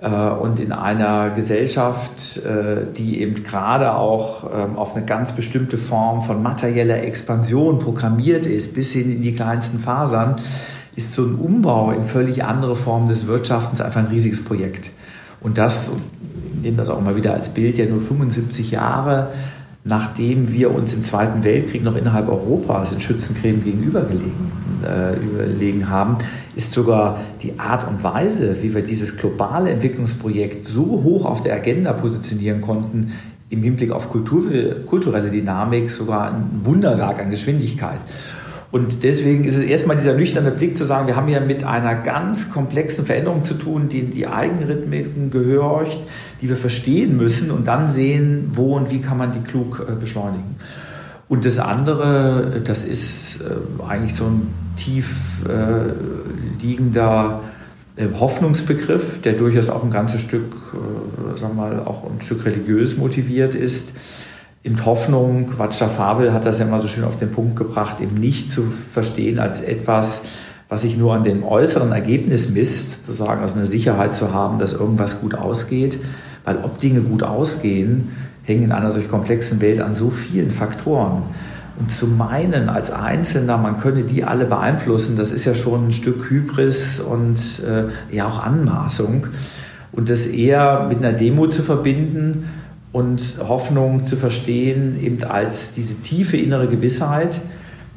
Äh, 0.00 0.08
und 0.08 0.60
in 0.60 0.72
einer 0.72 1.30
Gesellschaft, 1.30 2.38
äh, 2.38 2.86
die 2.96 3.20
eben 3.20 3.42
gerade 3.42 3.94
auch 3.94 4.44
ähm, 4.44 4.76
auf 4.76 4.94
eine 4.94 5.04
ganz 5.04 5.32
bestimmte 5.32 5.76
Form 5.76 6.22
von 6.22 6.42
materieller 6.42 7.02
Expansion 7.02 7.78
programmiert 7.80 8.46
ist, 8.46 8.74
bis 8.74 8.92
hin 8.92 9.12
in 9.12 9.22
die 9.22 9.34
kleinsten 9.34 9.78
Fasern, 9.78 10.36
ist 10.94 11.14
so 11.14 11.22
ein 11.24 11.34
Umbau 11.34 11.90
in 11.90 12.04
völlig 12.04 12.44
andere 12.44 12.76
Formen 12.76 13.08
des 13.08 13.26
Wirtschaftens 13.26 13.80
einfach 13.80 14.00
ein 14.00 14.06
riesiges 14.06 14.44
Projekt. 14.44 14.90
Und 15.40 15.58
das, 15.58 15.90
ich 16.56 16.62
nehme 16.62 16.76
das 16.76 16.90
auch 16.90 17.00
mal 17.00 17.16
wieder 17.16 17.34
als 17.34 17.50
Bild, 17.50 17.78
ja 17.78 17.86
nur 17.86 18.00
75 18.00 18.72
Jahre 18.72 19.28
nachdem 19.88 20.52
wir 20.52 20.74
uns 20.74 20.94
im 20.94 21.02
Zweiten 21.02 21.42
Weltkrieg 21.44 21.82
noch 21.82 21.96
innerhalb 21.96 22.28
Europas 22.28 22.92
in 22.92 23.00
Schützencreme 23.00 23.64
gegenübergelegen 23.64 24.52
äh, 24.84 25.16
überlegen 25.16 25.88
haben, 25.88 26.18
ist 26.54 26.72
sogar 26.72 27.20
die 27.42 27.58
Art 27.58 27.88
und 27.88 28.04
Weise, 28.04 28.56
wie 28.62 28.74
wir 28.74 28.82
dieses 28.82 29.16
globale 29.16 29.70
Entwicklungsprojekt 29.70 30.66
so 30.66 31.02
hoch 31.02 31.24
auf 31.24 31.42
der 31.42 31.54
Agenda 31.54 31.92
positionieren 31.94 32.60
konnten, 32.60 33.12
im 33.50 33.62
Hinblick 33.62 33.90
auf 33.90 34.10
Kultur, 34.10 34.42
kulturelle 34.84 35.30
Dynamik 35.30 35.88
sogar 35.88 36.32
ein 36.32 36.60
Wunderwerk 36.64 37.18
an 37.20 37.30
Geschwindigkeit. 37.30 38.00
Und 38.70 39.02
deswegen 39.02 39.44
ist 39.44 39.56
es 39.56 39.64
erstmal 39.64 39.96
dieser 39.96 40.12
nüchterne 40.12 40.50
Blick 40.50 40.76
zu 40.76 40.84
sagen, 40.84 41.06
wir 41.06 41.16
haben 41.16 41.28
hier 41.28 41.40
mit 41.40 41.64
einer 41.64 41.94
ganz 41.94 42.50
komplexen 42.50 43.06
Veränderung 43.06 43.42
zu 43.42 43.54
tun, 43.54 43.88
die 43.88 44.00
in 44.00 44.10
die 44.10 44.26
Eigenrhythmiken 44.26 45.30
gehorcht, 45.30 46.00
die 46.40 46.48
wir 46.48 46.56
verstehen 46.56 47.16
müssen 47.16 47.50
und 47.50 47.66
dann 47.66 47.88
sehen, 47.88 48.50
wo 48.54 48.76
und 48.76 48.90
wie 48.90 49.00
kann 49.00 49.18
man 49.18 49.32
die 49.32 49.40
klug 49.40 49.84
äh, 49.88 49.94
beschleunigen. 49.94 50.56
Und 51.28 51.44
das 51.44 51.58
andere, 51.58 52.62
das 52.64 52.84
ist 52.84 53.40
äh, 53.40 53.82
eigentlich 53.86 54.14
so 54.14 54.24
ein 54.24 54.54
tief 54.76 55.44
äh, 55.46 56.62
liegender 56.62 57.42
Hoffnungsbegriff, 58.20 59.22
der 59.22 59.32
durchaus 59.32 59.68
auch 59.68 59.82
ein 59.82 59.90
ganzes 59.90 60.20
Stück, 60.20 60.54
sagen 61.34 61.56
wir 61.56 61.62
mal, 61.62 61.80
auch 61.80 62.04
ein 62.04 62.20
Stück 62.20 62.44
religiös 62.44 62.96
motiviert 62.96 63.56
ist 63.56 63.94
in 64.62 64.84
Hoffnung, 64.84 65.50
Václav 65.56 65.98
Havel 65.98 66.32
hat 66.32 66.44
das 66.44 66.58
ja 66.58 66.66
mal 66.66 66.80
so 66.80 66.88
schön 66.88 67.04
auf 67.04 67.18
den 67.18 67.30
Punkt 67.30 67.56
gebracht, 67.56 68.00
eben 68.00 68.16
nicht 68.16 68.52
zu 68.52 68.64
verstehen 68.64 69.38
als 69.38 69.60
etwas, 69.60 70.22
was 70.68 70.82
sich 70.82 70.96
nur 70.96 71.14
an 71.14 71.24
dem 71.24 71.44
äußeren 71.44 71.92
Ergebnis 71.92 72.50
misst, 72.50 73.06
zu 73.06 73.12
sagen, 73.12 73.40
also 73.40 73.56
eine 73.56 73.66
Sicherheit 73.66 74.14
zu 74.14 74.34
haben, 74.34 74.58
dass 74.58 74.72
irgendwas 74.72 75.20
gut 75.20 75.34
ausgeht, 75.34 75.98
weil 76.48 76.64
ob 76.64 76.78
Dinge 76.78 77.02
gut 77.02 77.22
ausgehen, 77.22 78.08
hängen 78.44 78.64
in 78.64 78.72
einer 78.72 78.90
solch 78.90 79.08
komplexen 79.08 79.60
Welt 79.60 79.82
an 79.82 79.94
so 79.94 80.08
vielen 80.08 80.50
Faktoren. 80.50 81.24
Und 81.78 81.92
zu 81.92 82.06
meinen 82.06 82.70
als 82.70 82.90
Einzelner, 82.90 83.58
man 83.58 83.78
könne 83.78 84.02
die 84.02 84.24
alle 84.24 84.46
beeinflussen, 84.46 85.16
das 85.16 85.30
ist 85.30 85.44
ja 85.44 85.54
schon 85.54 85.88
ein 85.88 85.92
Stück 85.92 86.30
Hybris 86.30 87.00
und 87.00 87.38
äh, 87.68 88.14
ja 88.14 88.26
auch 88.26 88.42
Anmaßung. 88.42 89.26
Und 89.92 90.08
das 90.08 90.26
eher 90.26 90.86
mit 90.88 90.98
einer 90.98 91.12
Demo 91.12 91.48
zu 91.48 91.62
verbinden, 91.62 92.44
und 92.90 93.36
Hoffnung 93.46 94.04
zu 94.06 94.16
verstehen, 94.16 94.98
eben 95.02 95.22
als 95.24 95.72
diese 95.72 96.00
tiefe 96.00 96.36
innere 96.38 96.68
Gewissheit, 96.68 97.40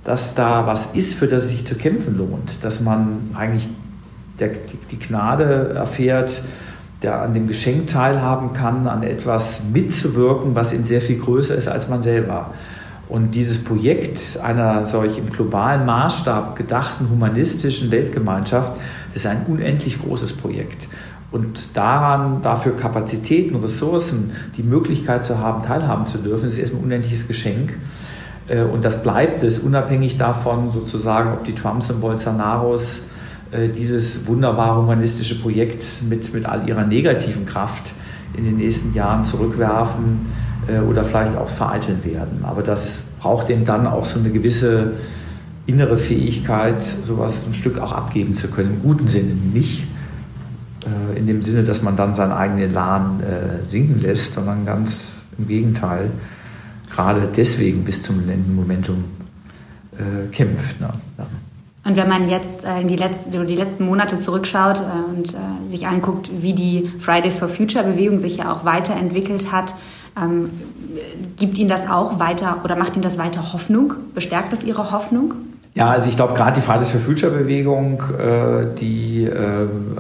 dass 0.04 0.36
da 0.36 0.68
was 0.68 0.88
ist, 0.94 1.14
für 1.14 1.28
das 1.28 1.44
es 1.44 1.50
sich 1.52 1.66
zu 1.66 1.76
kämpfen 1.76 2.18
lohnt, 2.18 2.64
dass 2.64 2.82
man 2.82 3.30
eigentlich 3.34 3.70
der, 4.40 4.50
die 4.90 5.00
Gnade 5.00 5.74
erfährt, 5.76 6.44
der 7.02 7.22
an 7.22 7.34
dem 7.34 7.48
Geschenk 7.48 7.88
teilhaben 7.88 8.54
kann, 8.54 8.88
an 8.88 9.04
etwas 9.04 9.64
mitzuwirken, 9.72 10.56
was 10.56 10.74
eben 10.74 10.86
sehr 10.86 11.02
viel 11.02 11.18
größer 11.18 11.56
ist 11.56 11.68
als 11.68 11.90
man 11.90 12.02
selber. 12.02 12.54
Und 13.10 13.36
dieses 13.36 13.64
Projekt 13.64 14.40
einer 14.42 14.86
solch 14.86 15.18
im 15.18 15.30
globalen 15.30 15.86
Maßstab 15.86 16.56
gedachten 16.56 17.10
humanistischen 17.10 17.92
Weltgemeinschaft, 17.92 18.72
das 19.08 19.24
ist 19.24 19.28
ein 19.28 19.46
unendlich 19.48 20.02
großes 20.02 20.34
Projekt. 20.34 20.88
Und 21.32 21.76
daran, 21.76 22.42
dafür 22.42 22.76
Kapazitäten, 22.76 23.56
Ressourcen, 23.56 24.32
die 24.56 24.64
Möglichkeit 24.64 25.26
zu 25.26 25.40
haben, 25.40 25.64
teilhaben 25.64 26.06
zu 26.06 26.20
dürfen, 26.20 26.48
ist 26.48 26.58
erstmal 26.58 26.84
ein 26.84 26.86
unendliches 26.86 27.28
Geschenk. 27.28 27.78
Äh, 28.48 28.62
und 28.64 28.86
das 28.86 29.02
bleibt 29.04 29.44
es, 29.44 29.60
unabhängig 29.60 30.18
davon, 30.18 30.70
sozusagen, 30.70 31.34
ob 31.34 31.46
die 31.46 31.56
Trumps 31.56 31.90
und 31.90 32.02
Bolsonaros 32.02 33.02
dieses 33.76 34.28
wunderbare 34.28 34.82
humanistische 34.82 35.40
Projekt 35.40 36.04
mit, 36.10 36.34
mit 36.34 36.46
all 36.46 36.68
ihrer 36.70 36.86
negativen 36.86 37.46
Kraft 37.46 37.92
in 38.34 38.46
den 38.46 38.58
nächsten 38.58 38.94
Jahren 38.94 39.26
zurückwerfen 39.26 40.28
äh, 40.68 40.80
oder 40.80 41.04
vielleicht 41.04 41.36
auch 41.36 41.50
vereiteln 41.50 42.04
werden. 42.04 42.44
Aber 42.44 42.64
das 42.64 43.00
braucht 43.20 43.50
eben 43.50 43.66
dann 43.66 43.88
auch 43.88 44.06
so 44.06 44.20
eine 44.20 44.30
gewisse 44.30 44.94
innere 45.68 45.98
Fähigkeit, 45.98 46.82
sowas 46.82 47.46
ein 47.48 47.54
Stück 47.54 47.78
auch 47.80 47.92
abgeben 47.92 48.34
zu 48.34 48.48
können, 48.48 48.76
im 48.76 48.82
guten 48.82 49.08
Sinne. 49.08 49.34
Nicht 49.54 49.84
äh, 50.86 51.18
in 51.18 51.28
dem 51.28 51.42
Sinne, 51.42 51.64
dass 51.64 51.82
man 51.82 51.96
dann 51.96 52.14
seinen 52.14 52.32
eigenen 52.32 52.74
äh, 53.22 53.66
sinken 53.66 54.00
lässt, 54.02 54.34
sondern 54.34 54.66
ganz 54.66 55.24
im 55.38 55.48
Gegenteil, 55.48 56.10
gerade 56.90 57.28
deswegen 57.36 57.84
bis 57.84 58.02
zum 58.02 58.24
Momentum 58.56 59.04
äh, 59.98 60.28
kämpft. 60.32 60.82
Ne? 60.82 60.90
Und 61.84 61.96
wenn 61.96 62.08
man 62.08 62.30
jetzt 62.30 62.64
äh, 62.64 62.82
in 62.82 62.88
die, 62.88 62.96
letzten, 62.96 63.48
die 63.48 63.56
letzten 63.56 63.86
Monate 63.86 64.20
zurückschaut 64.20 64.80
äh, 64.80 65.18
und 65.18 65.34
äh, 65.34 65.38
sich 65.68 65.88
anguckt, 65.88 66.30
wie 66.42 66.54
die 66.54 66.92
Fridays 67.00 67.36
for 67.36 67.48
Future 67.48 67.84
Bewegung 67.84 68.20
sich 68.20 68.38
ja 68.38 68.54
auch 68.54 68.66
weiterentwickelt 68.66 69.52
hat, 69.52 69.74
ähm, 70.22 70.52
gibt 71.38 71.58
Ihnen 71.58 71.70
das 71.70 71.90
auch 71.90 72.20
weiter 72.20 72.62
oder 72.64 72.76
macht 72.76 72.96
Ihnen 72.96 73.04
das 73.04 73.18
weiter 73.18 73.54
Hoffnung? 73.54 73.94
Bestärkt 74.14 74.54
das 74.54 74.64
Ihre 74.64 74.92
Hoffnung? 74.92 75.34
Ja, 75.74 75.90
also 75.90 76.10
ich 76.10 76.18
glaube 76.18 76.34
gerade 76.34 76.60
die 76.60 76.62
Fridays 76.62 76.92
for 76.92 77.00
Future 77.00 77.32
Bewegung, 77.32 78.04
die 78.78 79.30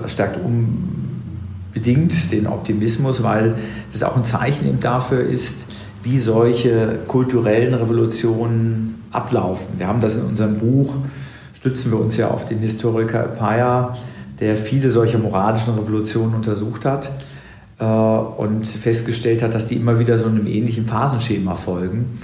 stärkt 0.05 0.37
unbedingt 0.43 2.29
den 2.33 2.45
Optimismus, 2.45 3.23
weil 3.23 3.55
das 3.93 4.03
auch 4.03 4.17
ein 4.17 4.25
Zeichen 4.25 4.67
eben 4.67 4.81
dafür 4.81 5.21
ist, 5.21 5.67
wie 6.03 6.19
solche 6.19 6.99
kulturellen 7.07 7.73
Revolutionen 7.73 9.01
ablaufen. 9.11 9.67
Wir 9.77 9.87
haben 9.87 10.01
das 10.01 10.17
in 10.17 10.25
unserem 10.25 10.57
Buch, 10.57 10.97
stützen 11.61 11.91
wir 11.91 11.99
uns 11.99 12.17
ja 12.17 12.29
auf 12.29 12.45
den 12.45 12.57
Historiker 12.57 13.19
Paya, 13.19 13.93
der 14.39 14.57
viele 14.57 14.89
solche 14.89 15.19
moralischen 15.19 15.75
Revolutionen 15.75 16.33
untersucht 16.33 16.85
hat 16.85 17.11
äh, 17.79 17.85
und 17.85 18.65
festgestellt 18.65 19.43
hat, 19.43 19.53
dass 19.53 19.67
die 19.67 19.75
immer 19.75 19.99
wieder 19.99 20.17
so 20.17 20.25
einem 20.25 20.47
ähnlichen 20.47 20.87
Phasenschema 20.87 21.53
folgen. 21.53 22.17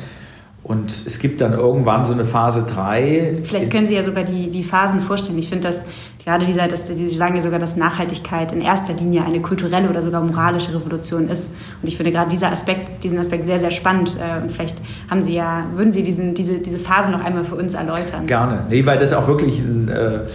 Und 0.63 0.91
es 1.05 1.19
gibt 1.19 1.39
dann 1.39 1.53
irgendwann 1.53 2.03
so 2.03 2.13
eine 2.13 2.25
Phase 2.25 2.63
3. 2.63 3.43
Vielleicht 3.43 3.69
können 3.69 3.85
Sie 3.85 3.93
ja 3.93 4.03
sogar 4.03 4.23
die, 4.23 4.49
die 4.49 4.63
Phasen 4.63 5.01
vorstellen. 5.01 5.37
Ich 5.37 5.49
finde, 5.49 5.67
dass 5.67 5.85
gerade 6.27 6.45
dieser, 6.45 6.67
dass, 6.67 6.85
Sie 6.85 7.07
sagen 7.07 7.37
ja 7.37 7.41
sogar, 7.41 7.57
dass 7.57 7.77
Nachhaltigkeit 7.77 8.51
in 8.51 8.59
erster 8.59 8.93
Linie 8.93 9.23
eine 9.23 9.39
kulturelle 9.39 9.89
oder 9.89 10.01
sogar 10.01 10.21
moralische 10.21 10.75
Revolution 10.75 11.29
ist. 11.29 11.51
Und 11.81 11.87
ich 11.87 11.95
finde 11.95 12.11
gerade 12.11 12.29
dieser 12.29 12.51
Aspekt, 12.51 13.01
diesen 13.05 13.17
Aspekt 13.17 13.47
sehr, 13.47 13.59
sehr 13.59 13.71
spannend. 13.71 14.11
Äh, 14.19 14.41
und 14.41 14.51
vielleicht 14.51 14.75
haben 15.09 15.21
Sie 15.21 15.33
ja, 15.33 15.65
würden 15.73 15.93
Sie 15.93 16.03
diesen, 16.03 16.33
diese, 16.33 16.59
diese 16.59 16.79
Phase 16.79 17.11
noch 17.11 17.23
einmal 17.23 17.45
für 17.45 17.55
uns 17.55 17.73
erläutern? 17.73 18.27
Gerne. 18.27 18.65
Nee, 18.69 18.85
weil 18.85 18.99
das 18.99 19.13
auch 19.13 19.25
wirklich 19.29 19.61
ein, 19.61 19.87
äh, 19.87 20.15
äh, 20.15 20.25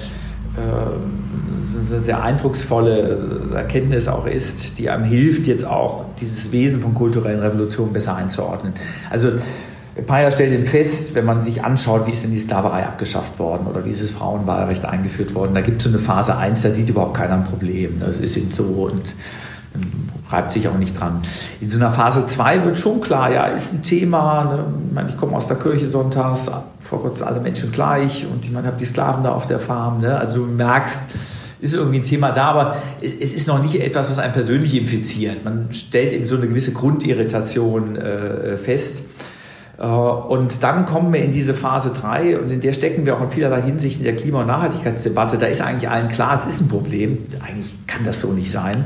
eine 0.57 2.01
sehr 2.01 2.23
eindrucksvolle 2.23 3.51
Erkenntnis 3.55 4.09
auch 4.09 4.27
ist, 4.27 4.79
die 4.79 4.89
einem 4.89 5.05
hilft, 5.05 5.47
jetzt 5.47 5.67
auch 5.67 6.07
dieses 6.19 6.53
Wesen 6.53 6.81
von 6.81 6.95
kulturellen 6.95 7.41
Revolutionen 7.41 7.93
besser 7.93 8.17
einzuordnen. 8.17 8.73
Also 9.11 9.33
Paya 10.07 10.31
stellt 10.31 10.53
eben 10.53 10.67
fest, 10.67 11.15
wenn 11.15 11.27
man 11.27 11.43
sich 11.43 11.65
anschaut, 11.65 12.07
wie 12.07 12.13
ist 12.13 12.25
denn 12.25 12.31
die 12.31 12.39
Sklaverei 12.39 12.87
abgeschafft 12.87 13.39
worden 13.39 13.67
oder 13.67 13.85
wie 13.85 13.91
ist 13.91 14.03
das 14.03 14.11
Frauenwahlrecht 14.11 14.87
eingeführt 14.87 15.35
worden, 15.35 15.55
da 15.55 15.61
gibt 15.61 15.79
es 15.79 15.85
so 15.85 15.91
eine 15.91 15.99
Phase 15.99 16.37
1, 16.37 16.63
da 16.63 16.71
sieht 16.71 16.89
überhaupt 16.89 17.15
keiner 17.15 17.35
ein 17.35 17.45
Problem. 17.45 18.01
Das 18.01 18.19
ist 18.19 18.37
eben 18.37 18.53
so 18.53 18.65
und 18.65 19.15
reibt 20.31 20.53
sich 20.53 20.67
auch 20.69 20.79
nicht 20.79 20.99
dran. 20.99 21.21
In 21.61 21.69
so 21.69 21.77
einer 21.77 21.91
Phase 21.91 22.27
2 22.27 22.65
wird 22.65 22.79
schon 22.79 23.01
klar, 23.01 23.31
ja, 23.31 23.47
ist 23.47 23.75
ein 23.75 23.83
Thema, 23.83 24.45
ne? 24.45 24.65
ich, 24.89 24.95
meine, 24.95 25.09
ich 25.11 25.17
komme 25.17 25.37
aus 25.37 25.47
der 25.47 25.59
Kirche 25.59 25.89
sonntags, 25.89 26.51
vor 26.81 27.01
Gott 27.01 27.19
sind 27.19 27.27
alle 27.27 27.41
Menschen 27.41 27.71
gleich 27.71 28.27
und 28.27 28.45
ich 28.45 28.51
meine, 28.51 28.69
habe 28.69 28.79
die 28.79 28.87
Sklaven 28.87 29.25
da 29.25 29.33
auf 29.33 29.47
der 29.47 29.59
Farm, 29.59 30.01
ne? 30.01 30.17
also 30.19 30.45
du 30.45 30.51
merkst, 30.51 31.03
ist 31.61 31.75
irgendwie 31.75 31.99
ein 31.99 32.05
Thema 32.05 32.33
da, 32.33 32.47
aber 32.47 32.77
es 33.01 33.33
ist 33.33 33.47
noch 33.47 33.63
nicht 33.63 33.81
etwas, 33.81 34.11
was 34.11 34.19
einen 34.19 34.33
persönlich 34.33 34.77
infiziert. 34.77 35.45
Man 35.45 35.69
stellt 35.71 36.13
eben 36.13 36.27
so 36.27 36.37
eine 36.37 36.49
gewisse 36.49 36.73
Grundirritation 36.73 37.95
äh, 37.95 38.57
fest. 38.57 39.03
Äh, 39.83 39.87
und 39.87 40.63
dann 40.63 40.87
kommen 40.87 41.13
wir 41.13 41.25
in 41.25 41.33
diese 41.33 41.55
Phase 41.55 41.93
3 41.93 42.39
und 42.39 42.51
in 42.51 42.61
der 42.61 42.73
stecken 42.73 43.05
wir 43.05 43.17
auch 43.17 43.21
in 43.21 43.31
vielerlei 43.31 43.61
Hinsicht 43.63 43.99
in 43.99 44.05
der 44.05 44.17
Klima- 44.17 44.43
und 44.43 44.47
Nachhaltigkeitsdebatte. 44.47 45.37
Da 45.39 45.47
ist 45.47 45.61
eigentlich 45.61 45.91
allen 45.91 46.09
klar, 46.09 46.35
es 46.35 46.47
ist 46.47 46.61
ein 46.61 46.69
Problem. 46.69 47.19
Eigentlich 47.47 47.75
kann 47.87 48.05
das 48.05 48.21
so 48.21 48.33
nicht 48.33 48.51
sein. 48.51 48.85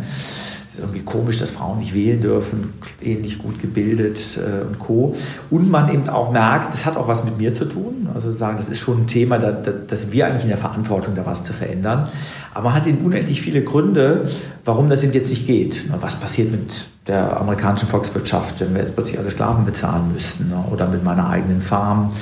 Ist 0.77 0.83
irgendwie 0.83 1.05
komisch, 1.05 1.39
dass 1.39 1.51
Frauen 1.51 1.79
nicht 1.79 1.95
wählen 1.95 2.21
dürfen, 2.21 2.75
ähnlich 3.03 3.39
gut 3.39 3.59
gebildet 3.59 4.39
äh, 4.39 4.67
und 4.67 4.79
Co. 4.79 5.15
Und 5.49 5.71
man 5.71 5.91
eben 5.91 6.07
auch 6.11 6.31
merkt, 6.31 6.75
das 6.75 6.85
hat 6.85 6.99
auch 6.99 7.09
was 7.09 7.25
mit 7.25 7.39
mir 7.39 7.55
zu 7.55 7.65
tun. 7.65 8.09
Also 8.13 8.31
sagen, 8.31 8.59
das 8.59 8.69
ist 8.69 8.81
schon 8.81 9.05
ein 9.05 9.07
Thema, 9.07 9.39
da, 9.39 9.53
da, 9.53 9.71
dass 9.71 10.13
wir 10.13 10.27
eigentlich 10.27 10.43
in 10.43 10.51
der 10.51 10.59
Verantwortung, 10.59 11.15
da 11.15 11.25
was 11.25 11.45
zu 11.45 11.55
verändern. 11.55 12.11
Aber 12.53 12.65
man 12.65 12.75
hat 12.75 12.87
eben 12.87 12.99
unendlich 12.99 13.41
viele 13.41 13.63
Gründe, 13.63 14.29
warum 14.67 14.91
das 14.91 15.03
eben 15.03 15.15
jetzt 15.15 15.31
nicht 15.31 15.47
geht. 15.47 15.85
Was 15.99 16.21
passiert 16.21 16.53
mit 16.53 16.89
der 17.07 17.41
amerikanischen 17.41 17.89
Volkswirtschaft, 17.89 18.61
wenn 18.61 18.75
wir 18.75 18.81
jetzt 18.81 18.95
plötzlich 18.95 19.19
alle 19.19 19.31
Sklaven 19.31 19.65
bezahlen 19.65 20.13
müssten 20.13 20.51
ne? 20.51 20.63
oder 20.71 20.89
mit 20.89 21.03
meiner 21.03 21.31
eigenen 21.31 21.63
Farm. 21.63 22.13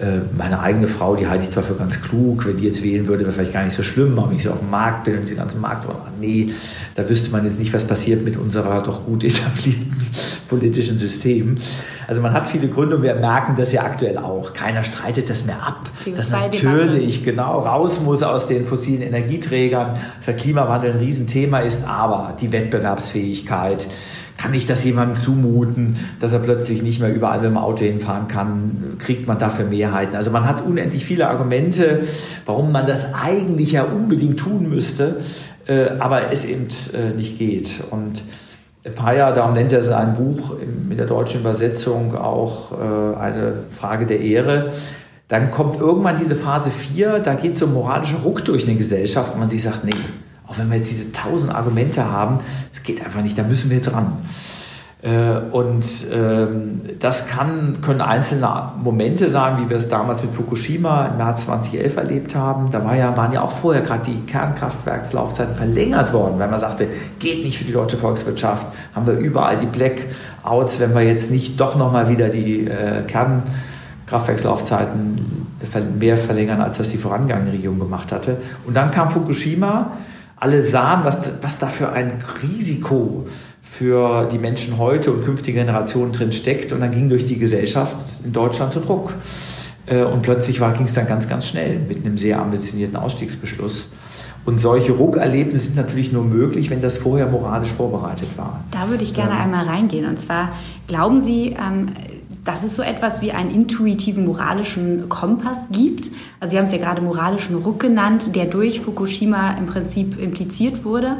Äh, 0.00 0.22
meine 0.36 0.58
eigene 0.58 0.88
Frau, 0.88 1.14
die 1.14 1.28
halte 1.28 1.44
ich 1.44 1.50
zwar 1.50 1.62
für 1.62 1.74
ganz 1.74 2.02
klug, 2.02 2.46
wenn 2.46 2.56
die 2.56 2.64
jetzt 2.64 2.82
wählen 2.82 3.06
würde, 3.06 3.22
wäre 3.22 3.32
vielleicht 3.32 3.52
gar 3.52 3.64
nicht 3.64 3.76
so 3.76 3.84
schlimm, 3.84 4.18
aber 4.18 4.30
wenn 4.30 4.36
ich 4.36 4.42
so 4.42 4.50
auf 4.50 4.58
dem 4.58 4.70
Markt 4.70 5.04
bin 5.04 5.14
und 5.14 5.22
diese 5.22 5.36
ganzen 5.36 5.60
Markt, 5.60 5.86
oh, 5.88 5.94
nee, 6.20 6.52
da 6.96 7.08
wüsste 7.08 7.30
man 7.30 7.44
jetzt 7.44 7.60
nicht, 7.60 7.72
was 7.72 7.86
passiert 7.86 8.24
mit 8.24 8.36
unserer 8.36 8.82
doch 8.82 9.04
gut 9.04 9.22
etablierten 9.22 9.94
politischen 10.48 10.98
System. 10.98 11.54
Also 12.08 12.20
man 12.22 12.32
hat 12.32 12.48
viele 12.48 12.66
Gründe 12.66 12.96
und 12.96 13.04
wir 13.04 13.14
merken 13.14 13.54
das 13.56 13.72
ja 13.72 13.84
aktuell 13.84 14.18
auch. 14.18 14.52
Keiner 14.52 14.82
streitet 14.82 15.30
das 15.30 15.44
mehr 15.44 15.64
ab, 15.64 15.88
dass 16.16 16.30
natürlich 16.30 17.22
genau 17.22 17.60
raus 17.60 18.00
muss 18.00 18.24
aus 18.24 18.46
den 18.48 18.66
fossilen 18.66 19.02
Energieträgern, 19.02 19.94
dass 20.16 20.26
der 20.26 20.34
Klimawandel 20.34 20.94
ein 20.94 20.98
Riesenthema 20.98 21.60
ist, 21.60 21.86
aber 21.86 22.36
die 22.40 22.50
Wettbewerbsfähigkeit, 22.50 23.86
kann 24.44 24.52
ich 24.52 24.66
das 24.66 24.84
jemandem 24.84 25.16
zumuten, 25.16 25.96
dass 26.20 26.34
er 26.34 26.38
plötzlich 26.38 26.82
nicht 26.82 27.00
mehr 27.00 27.14
überall 27.14 27.38
mit 27.38 27.46
dem 27.46 27.56
Auto 27.56 27.82
hinfahren 27.82 28.28
kann? 28.28 28.96
Kriegt 28.98 29.26
man 29.26 29.38
dafür 29.38 29.64
Mehrheiten? 29.64 30.16
Also 30.16 30.30
man 30.30 30.46
hat 30.46 30.62
unendlich 30.66 31.02
viele 31.02 31.30
Argumente, 31.30 32.02
warum 32.44 32.70
man 32.70 32.86
das 32.86 33.14
eigentlich 33.14 33.72
ja 33.72 33.84
unbedingt 33.84 34.38
tun 34.38 34.68
müsste, 34.68 35.20
äh, 35.66 35.92
aber 35.98 36.30
es 36.30 36.44
eben 36.44 36.68
äh, 36.92 37.16
nicht 37.16 37.38
geht. 37.38 37.84
Und 37.90 38.22
Paya, 38.94 39.32
darum 39.32 39.54
nennt 39.54 39.72
er 39.72 39.80
sein 39.80 40.12
Buch 40.12 40.56
mit 40.86 40.98
der 40.98 41.06
deutschen 41.06 41.40
Übersetzung 41.40 42.14
auch 42.14 42.72
äh, 42.72 43.16
eine 43.16 43.54
Frage 43.74 44.04
der 44.04 44.20
Ehre. 44.20 44.72
Dann 45.28 45.52
kommt 45.52 45.80
irgendwann 45.80 46.18
diese 46.18 46.34
Phase 46.34 46.70
4, 46.70 47.20
da 47.20 47.32
geht 47.32 47.56
so 47.56 47.64
ein 47.64 47.72
moralischer 47.72 48.18
Ruck 48.18 48.44
durch 48.44 48.68
eine 48.68 48.76
Gesellschaft 48.76 49.32
und 49.32 49.40
man 49.40 49.48
sich 49.48 49.62
sagt, 49.62 49.84
nee, 49.84 49.92
auch 50.54 50.58
wenn 50.58 50.70
wir 50.70 50.76
jetzt 50.76 50.90
diese 50.90 51.12
tausend 51.12 51.54
Argumente 51.54 52.10
haben, 52.10 52.40
es 52.72 52.82
geht 52.82 53.04
einfach 53.04 53.20
nicht, 53.22 53.38
da 53.38 53.42
müssen 53.42 53.68
wir 53.70 53.76
jetzt 53.76 53.92
ran. 53.92 54.14
Äh, 55.02 55.36
und 55.52 55.84
ähm, 56.12 56.80
das 56.98 57.28
kann, 57.28 57.82
können 57.82 58.00
einzelne 58.00 58.72
Momente 58.82 59.28
sein, 59.28 59.58
wie 59.58 59.68
wir 59.68 59.76
es 59.76 59.90
damals 59.90 60.22
mit 60.22 60.32
Fukushima 60.32 61.04
im 61.06 61.18
März 61.18 61.44
2011 61.44 61.96
erlebt 61.96 62.34
haben. 62.34 62.70
Da 62.70 62.82
war 62.84 62.96
ja, 62.96 63.14
waren 63.16 63.32
ja 63.32 63.42
auch 63.42 63.50
vorher 63.50 63.82
gerade 63.82 64.04
die 64.06 64.20
Kernkraftwerkslaufzeiten 64.26 65.56
verlängert 65.56 66.14
worden, 66.14 66.38
weil 66.38 66.48
man 66.48 66.58
sagte, 66.58 66.88
geht 67.18 67.44
nicht 67.44 67.58
für 67.58 67.64
die 67.64 67.72
deutsche 67.72 67.98
Volkswirtschaft, 67.98 68.66
haben 68.94 69.06
wir 69.06 69.12
überall 69.14 69.58
die 69.58 69.66
Blackouts, 69.66 70.80
wenn 70.80 70.94
wir 70.94 71.02
jetzt 71.02 71.30
nicht 71.30 71.60
doch 71.60 71.76
nochmal 71.76 72.08
wieder 72.08 72.30
die 72.30 72.66
äh, 72.66 73.02
Kernkraftwerkslaufzeiten 73.06 75.44
mehr 75.98 76.16
verlängern, 76.16 76.62
als 76.62 76.78
das 76.78 76.90
die 76.90 76.98
vorangegangene 76.98 77.52
Regierung 77.52 77.78
gemacht 77.78 78.10
hatte. 78.10 78.38
Und 78.66 78.74
dann 78.74 78.90
kam 78.90 79.10
Fukushima 79.10 79.92
alle 80.44 80.62
sahen, 80.62 81.04
was, 81.04 81.32
was 81.40 81.58
da 81.58 81.68
für 81.68 81.92
ein 81.92 82.22
Risiko 82.42 83.26
für 83.62 84.28
die 84.30 84.36
Menschen 84.36 84.76
heute 84.76 85.10
und 85.10 85.24
künftige 85.24 85.58
Generationen 85.58 86.12
drin 86.12 86.32
steckt. 86.32 86.70
Und 86.72 86.80
dann 86.80 86.90
ging 86.90 87.08
durch 87.08 87.24
die 87.24 87.38
Gesellschaft 87.38 87.96
in 88.22 88.34
Deutschland 88.34 88.70
so 88.74 88.80
Druck. 88.80 89.14
Äh, 89.86 90.04
und 90.04 90.20
plötzlich 90.20 90.58
ging 90.58 90.84
es 90.84 90.92
dann 90.92 91.06
ganz, 91.06 91.30
ganz 91.30 91.48
schnell 91.48 91.78
mit 91.88 92.04
einem 92.04 92.18
sehr 92.18 92.40
ambitionierten 92.40 92.96
Ausstiegsbeschluss. 92.96 93.88
Und 94.44 94.60
solche 94.60 94.92
Ruckerlebnisse 94.92 95.68
sind 95.68 95.76
natürlich 95.76 96.12
nur 96.12 96.24
möglich, 96.24 96.68
wenn 96.68 96.82
das 96.82 96.98
vorher 96.98 97.26
moralisch 97.26 97.70
vorbereitet 97.70 98.36
war. 98.36 98.62
Da 98.70 98.90
würde 98.90 99.02
ich 99.02 99.14
gerne 99.14 99.32
ähm. 99.32 99.40
einmal 99.44 99.64
reingehen. 99.64 100.06
Und 100.06 100.20
zwar, 100.20 100.52
glauben 100.86 101.22
Sie, 101.22 101.56
ähm, 101.58 101.88
dass 102.44 102.62
es 102.62 102.76
so 102.76 102.82
etwas 102.82 103.22
wie 103.22 103.32
einen 103.32 103.50
intuitiven 103.50 104.26
moralischen 104.26 105.08
Kompass 105.08 105.68
gibt. 105.70 106.10
Also 106.40 106.52
Sie 106.52 106.58
haben 106.58 106.66
es 106.66 106.72
ja 106.72 106.78
gerade 106.78 107.00
moralischen 107.00 107.56
Ruck 107.56 107.80
genannt, 107.80 108.34
der 108.34 108.44
durch 108.44 108.80
Fukushima 108.80 109.52
im 109.52 109.66
Prinzip 109.66 110.20
impliziert 110.20 110.84
wurde. 110.84 111.16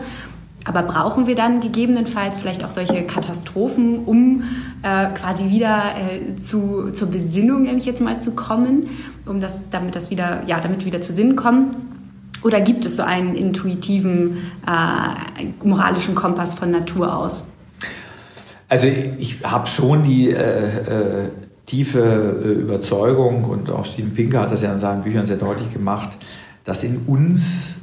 Aber 0.67 0.83
brauchen 0.83 1.27
wir 1.27 1.35
dann 1.35 1.61
gegebenenfalls 1.61 2.39
vielleicht 2.39 2.65
auch 2.65 2.71
solche 2.71 3.03
Katastrophen, 3.03 4.05
um 4.05 4.45
äh, 4.83 5.09
quasi 5.11 5.51
wieder 5.51 5.95
äh, 5.97 6.37
zu, 6.37 6.91
zur 6.93 7.11
Besinnung, 7.11 7.65
nenne 7.65 7.79
ich 7.79 7.85
jetzt 7.85 8.01
mal, 8.01 8.19
zu 8.19 8.35
kommen, 8.35 8.89
um 9.27 9.41
das, 9.41 9.69
damit 9.71 9.95
das 9.95 10.11
wieder, 10.11 10.43
ja, 10.47 10.61
damit 10.61 10.87
wieder 10.87 11.03
zu 11.03 11.13
Sinn 11.13 11.37
kommen? 11.37 11.77
Oder 12.43 12.61
gibt 12.61 12.85
es 12.85 12.97
so 12.97 13.03
einen 13.03 13.35
intuitiven 13.35 14.39
äh, 14.67 15.45
moralischen 15.63 16.15
Kompass 16.15 16.55
von 16.55 16.71
Natur 16.71 17.15
aus? 17.17 17.54
Also 18.75 18.89
ich 18.89 19.37
habe 19.45 19.69
schon 19.69 20.03
die 20.03 20.31
äh, 20.31 20.35
äh, 20.35 21.29
tiefe 21.65 22.41
äh, 22.45 22.49
Überzeugung 22.61 23.45
und 23.45 23.71
auch 23.71 23.85
Steven 23.85 24.13
Pinker 24.13 24.41
hat 24.41 24.51
das 24.51 24.63
ja 24.63 24.73
in 24.73 24.81
seinen 24.81 25.03
Büchern 25.03 25.27
sehr 25.27 25.37
deutlich 25.37 25.73
gemacht, 25.73 26.19
dass 26.65 26.83
in 26.83 27.03
uns 27.07 27.77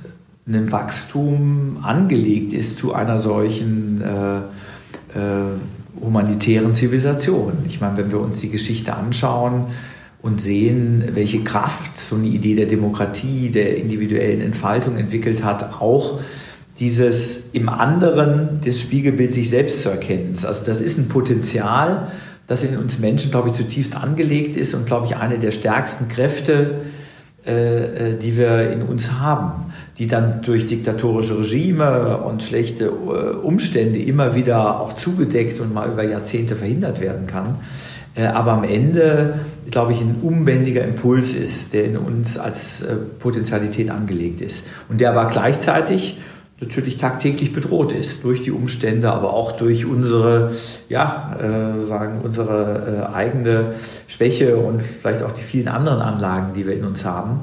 ein 0.46 0.70
Wachstum 0.70 1.78
angelegt 1.82 2.52
ist 2.52 2.78
zu 2.78 2.94
einer 2.94 3.20
solchen 3.20 4.02
äh, 4.02 4.40
äh, 5.18 6.02
humanitären 6.02 6.76
Zivilisation. 6.76 7.54
Ich 7.70 7.80
meine, 7.80 7.96
wenn 7.96 8.12
wir 8.12 8.20
uns 8.20 8.42
die 8.42 8.50
Geschichte 8.50 8.94
anschauen 8.94 9.68
und 10.22 10.42
sehen, 10.42 11.06
welche 11.14 11.42
Kraft 11.46 11.96
so 11.96 12.18
eine 12.18 12.28
Idee 12.28 12.56
der 12.56 12.66
Demokratie, 12.66 13.50
der 13.50 13.78
individuellen 13.78 14.42
Entfaltung 14.42 14.98
entwickelt 14.98 15.42
hat, 15.42 15.72
auch 15.80 16.20
dieses 16.82 17.44
im 17.54 17.70
anderen 17.70 18.60
das 18.66 18.80
Spiegelbild 18.80 19.32
sich 19.32 19.52
selbst 19.52 19.84
zu 19.84 19.90
erkennen. 19.90 20.34
Also 20.44 20.66
das 20.66 20.82
ist 20.82 20.98
ein 20.98 21.08
Potenzial, 21.10 22.08
das 22.48 22.64
in 22.64 22.76
uns 22.76 22.98
Menschen, 22.98 23.30
glaube 23.30 23.50
ich, 23.50 23.54
zutiefst 23.54 23.96
angelegt 23.96 24.58
ist 24.58 24.74
und, 24.74 24.88
glaube 24.88 25.06
ich, 25.06 25.16
eine 25.16 25.38
der 25.38 25.52
stärksten 25.52 26.10
Kräfte, 26.10 26.82
äh, 27.46 28.14
äh, 28.14 28.18
die 28.18 28.36
wir 28.36 28.72
in 28.72 28.82
uns 28.82 29.14
haben, 29.20 29.74
die 30.00 30.08
dann 30.08 30.42
durch 30.42 30.66
diktatorische 30.66 31.38
Regime 31.40 32.18
und 32.18 32.42
schlechte 32.42 32.86
äh, 32.86 32.90
Umstände 33.36 34.00
immer 34.00 34.36
wieder 34.36 34.82
auch 34.82 34.94
zugedeckt 34.94 35.60
und 35.60 35.72
mal 35.74 35.88
über 35.92 36.04
Jahrzehnte 36.04 36.56
verhindert 36.56 37.00
werden 37.00 37.28
kann. 37.28 37.60
Aber 38.14 38.52
am 38.52 38.66
Ende, 38.66 39.36
glaube 39.70 39.94
ich, 39.94 40.02
ein 40.02 40.18
unbändiger 40.22 40.84
Impuls 40.84 41.34
ist, 41.34 41.74
der 41.74 41.86
in 41.86 41.96
uns 41.96 42.38
als 42.38 42.84
Potentialität 43.20 43.90
angelegt 43.90 44.42
ist. 44.42 44.68
Und 44.90 45.00
der 45.00 45.12
aber 45.12 45.28
gleichzeitig 45.28 46.18
natürlich 46.62 46.98
tagtäglich 46.98 47.54
bedroht 47.54 47.92
ist 47.92 48.24
durch 48.24 48.44
die 48.44 48.52
Umstände, 48.52 49.12
aber 49.12 49.34
auch 49.34 49.54
durch 49.54 49.86
unsere, 49.86 50.52
ja, 50.90 51.36
äh, 51.42 51.84
sagen 51.84 52.22
unsere 52.24 53.08
äh, 53.10 53.14
eigene 53.16 53.74
Schwäche 54.08 54.58
und 54.58 54.82
vielleicht 54.82 55.24
auch 55.24 55.32
die 55.32 55.42
vielen 55.42 55.68
anderen 55.68 56.02
Anlagen, 56.02 56.54
die 56.54 56.68
wir 56.68 56.76
in 56.76 56.86
uns 56.86 57.04
haben. 57.04 57.42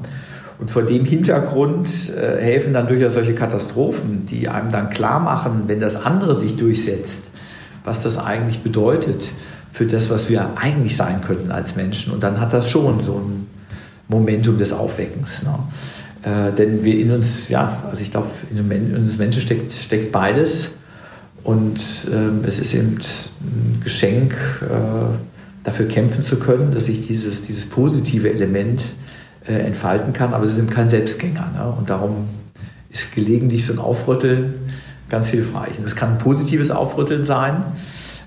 Und 0.57 0.71
vor 0.71 0.83
dem 0.83 1.05
Hintergrund 1.05 2.13
äh, 2.15 2.41
helfen 2.41 2.73
dann 2.73 2.87
durchaus 2.87 3.13
solche 3.13 3.35
Katastrophen, 3.35 4.25
die 4.25 4.47
einem 4.47 4.71
dann 4.71 4.89
klar 4.89 5.19
machen, 5.19 5.63
wenn 5.67 5.81
das 5.81 5.97
andere 5.97 6.33
sich 6.33 6.55
durchsetzt, 6.55 7.31
was 7.83 8.01
das 8.01 8.17
eigentlich 8.17 8.61
bedeutet 8.61 9.31
für 9.71 9.85
das, 9.85 10.09
was 10.09 10.29
wir 10.29 10.51
eigentlich 10.55 10.95
sein 10.95 11.21
könnten 11.21 11.51
als 11.51 11.75
Menschen. 11.75 12.13
Und 12.13 12.23
dann 12.23 12.39
hat 12.39 12.53
das 12.53 12.69
schon 12.69 13.01
so 13.01 13.15
ein 13.15 13.47
Momentum 14.07 14.57
des 14.57 14.73
Aufweckens. 14.73 15.43
Ne? 15.43 15.53
Äh, 16.23 16.53
denn 16.53 16.83
wir 16.83 16.97
in 16.99 17.11
uns, 17.11 17.49
ja, 17.49 17.83
also 17.89 18.01
ich 18.01 18.11
glaube, 18.11 18.27
in, 18.51 18.69
in 18.71 18.95
uns 18.95 19.17
Menschen 19.17 19.41
steckt, 19.41 19.71
steckt 19.71 20.11
beides. 20.11 20.71
Und 21.43 22.07
ähm, 22.13 22.41
es 22.45 22.59
ist 22.59 22.73
eben 22.73 22.97
ein 22.97 23.81
Geschenk, 23.83 24.35
äh, 24.61 25.17
dafür 25.63 25.87
kämpfen 25.87 26.21
zu 26.21 26.37
können, 26.37 26.71
dass 26.71 26.87
ich 26.87 27.07
dieses, 27.07 27.43
dieses 27.43 27.65
positive 27.65 28.29
Element 28.31 28.83
äh, 29.47 29.53
entfalten 29.53 30.13
kann. 30.13 30.33
Aber 30.33 30.43
es 30.43 30.51
ist 30.51 30.59
eben 30.59 30.69
kein 30.69 30.89
Selbstgänger. 30.89 31.51
Ne? 31.55 31.73
Und 31.77 31.89
darum 31.89 32.27
ist 32.89 33.15
gelegentlich 33.15 33.65
so 33.65 33.73
ein 33.73 33.79
Aufrütteln 33.79 34.53
ganz 35.09 35.29
hilfreich. 35.29 35.77
Und 35.79 35.85
es 35.85 35.95
kann 35.95 36.13
ein 36.13 36.17
positives 36.17 36.71
Aufrütteln 36.71 37.23
sein, 37.23 37.63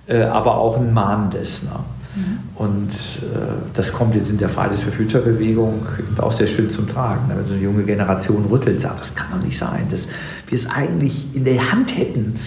äh, 0.06 0.22
aber 0.22 0.56
auch 0.56 0.78
ein 0.78 0.92
mahnendes. 0.92 1.64
Ne? 1.64 1.70
Mhm. 2.14 2.38
Und 2.54 2.90
äh, 2.90 3.72
das 3.74 3.92
kommt 3.92 4.14
jetzt 4.14 4.30
in 4.30 4.38
der 4.38 4.48
Fridays 4.48 4.82
for 4.82 4.92
Future 4.92 5.22
Bewegung 5.22 5.86
auch 6.18 6.32
sehr 6.32 6.46
schön 6.46 6.70
zum 6.70 6.88
Tragen. 6.88 7.22
Wenn 7.28 7.44
so 7.44 7.54
eine 7.54 7.62
junge 7.62 7.84
Generation 7.84 8.44
rüttelt, 8.46 8.80
sagt, 8.80 9.00
das 9.00 9.14
kann 9.14 9.28
doch 9.32 9.44
nicht 9.44 9.58
sein, 9.58 9.86
dass 9.90 10.08
wir 10.46 10.56
es 10.56 10.66
eigentlich 10.66 11.34
in 11.34 11.44
der 11.44 11.72
Hand 11.72 11.96
hätten, 11.96 12.38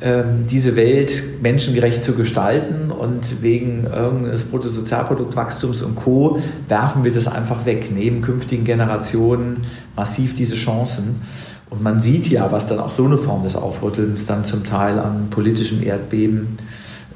ähm, 0.00 0.46
diese 0.50 0.74
Welt 0.74 1.42
menschengerecht 1.42 2.02
zu 2.02 2.14
gestalten 2.14 2.90
und 2.90 3.42
wegen 3.42 3.84
irgendeines 3.84 4.44
Bruttosozialproduktwachstums 4.44 5.82
und 5.82 5.94
Co. 5.94 6.40
werfen 6.68 7.04
wir 7.04 7.12
das 7.12 7.28
einfach 7.28 7.66
weg, 7.66 7.92
nehmen 7.92 8.20
künftigen 8.20 8.64
Generationen 8.64 9.60
massiv 9.94 10.34
diese 10.34 10.56
Chancen. 10.56 11.22
Und 11.70 11.82
man 11.82 12.00
sieht 12.00 12.26
ja, 12.26 12.50
was 12.50 12.66
dann 12.66 12.80
auch 12.80 12.92
so 12.92 13.04
eine 13.04 13.16
Form 13.16 13.44
des 13.44 13.56
Aufrüttelns 13.56 14.26
dann 14.26 14.44
zum 14.44 14.64
Teil 14.66 14.98
an 14.98 15.30
politischem 15.30 15.82
Erdbeben 15.82 16.58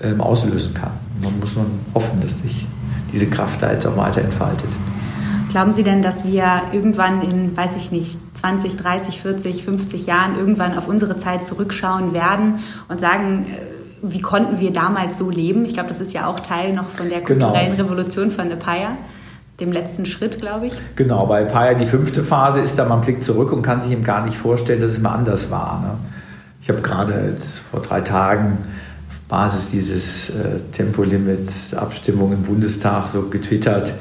ähm, 0.03 0.21
auslösen 0.21 0.75
kann. 0.75 0.93
Man 1.23 1.39
muss 1.41 1.57
nun 1.57 1.67
hoffen, 1.95 2.21
dass 2.21 2.39
sich 2.39 2.67
diese 3.13 3.27
Kraft 3.27 3.63
da 3.63 3.73
jetzt 3.73 3.87
auch 3.87 3.97
weiter 3.97 4.23
entfaltet. 4.23 4.71
Glauben 5.51 5.73
Sie 5.73 5.83
denn, 5.83 6.03
dass 6.03 6.25
wir 6.25 6.63
irgendwann 6.73 7.23
in, 7.23 7.57
weiß 7.57 7.77
ich 7.77 7.91
nicht, 7.91 8.19
20, 8.35 8.77
30, 8.77 9.21
40, 9.23 9.65
50 9.65 10.07
Jahren 10.07 10.39
irgendwann 10.39 10.77
auf 10.77 10.89
unsere 10.89 11.17
Zeit 11.17 11.45
zurückschauen 11.45 12.13
werden 12.13 12.59
und 12.89 13.01
sagen, 13.01 13.47
äh, 13.47 13.77
wie 14.03 14.21
konnten 14.21 14.61
wir 14.61 14.73
damals 14.73 15.19
so 15.19 15.31
leben? 15.31 15.65
Ich 15.65 15.73
glaube, 15.73 15.89
das 15.89 16.01
ist 16.01 16.13
ja 16.13 16.27
auch 16.27 16.41
Teil 16.41 16.75
noch 16.75 16.91
von 16.91 17.09
der 17.09 17.21
genau. 17.23 17.47
kulturellen 17.47 17.77
genau. 17.77 17.89
Revolution 17.89 18.31
von 18.31 18.49
Nepaya 18.49 18.97
dem 19.61 19.73
letzten 19.73 20.05
Schritt, 20.05 20.39
glaube 20.41 20.67
ich. 20.67 20.75
Genau, 20.97 21.27
bei 21.27 21.45
Paya 21.45 21.75
die 21.75 21.87
fünfte 21.87 22.23
Phase 22.23 22.61
ist 22.61 22.79
da, 22.79 22.85
man 22.85 23.01
blickt 23.01 23.25
zurück 23.25 23.53
und 23.53 23.63
kann 23.63 23.81
sich 23.81 23.93
ihm 23.93 24.05
gar 24.05 24.25
nicht 24.25 24.37
vorstellen, 24.37 24.81
dass 24.81 24.91
es 24.91 25.01
mal 25.01 25.15
anders 25.15 25.51
war. 25.51 25.81
Ne? 25.81 25.91
Ich 26.61 26.69
habe 26.69 26.83
gerade 26.83 27.37
vor 27.71 27.81
drei 27.81 28.01
Tagen 28.03 28.59
Basis 29.29 29.71
dieses 29.71 30.31
äh, 30.31 30.61
Tempolimit-Abstimmung 30.73 32.33
im 32.33 32.43
Bundestag 32.43 33.09
so 33.09 33.23
getwittert, 33.23 33.95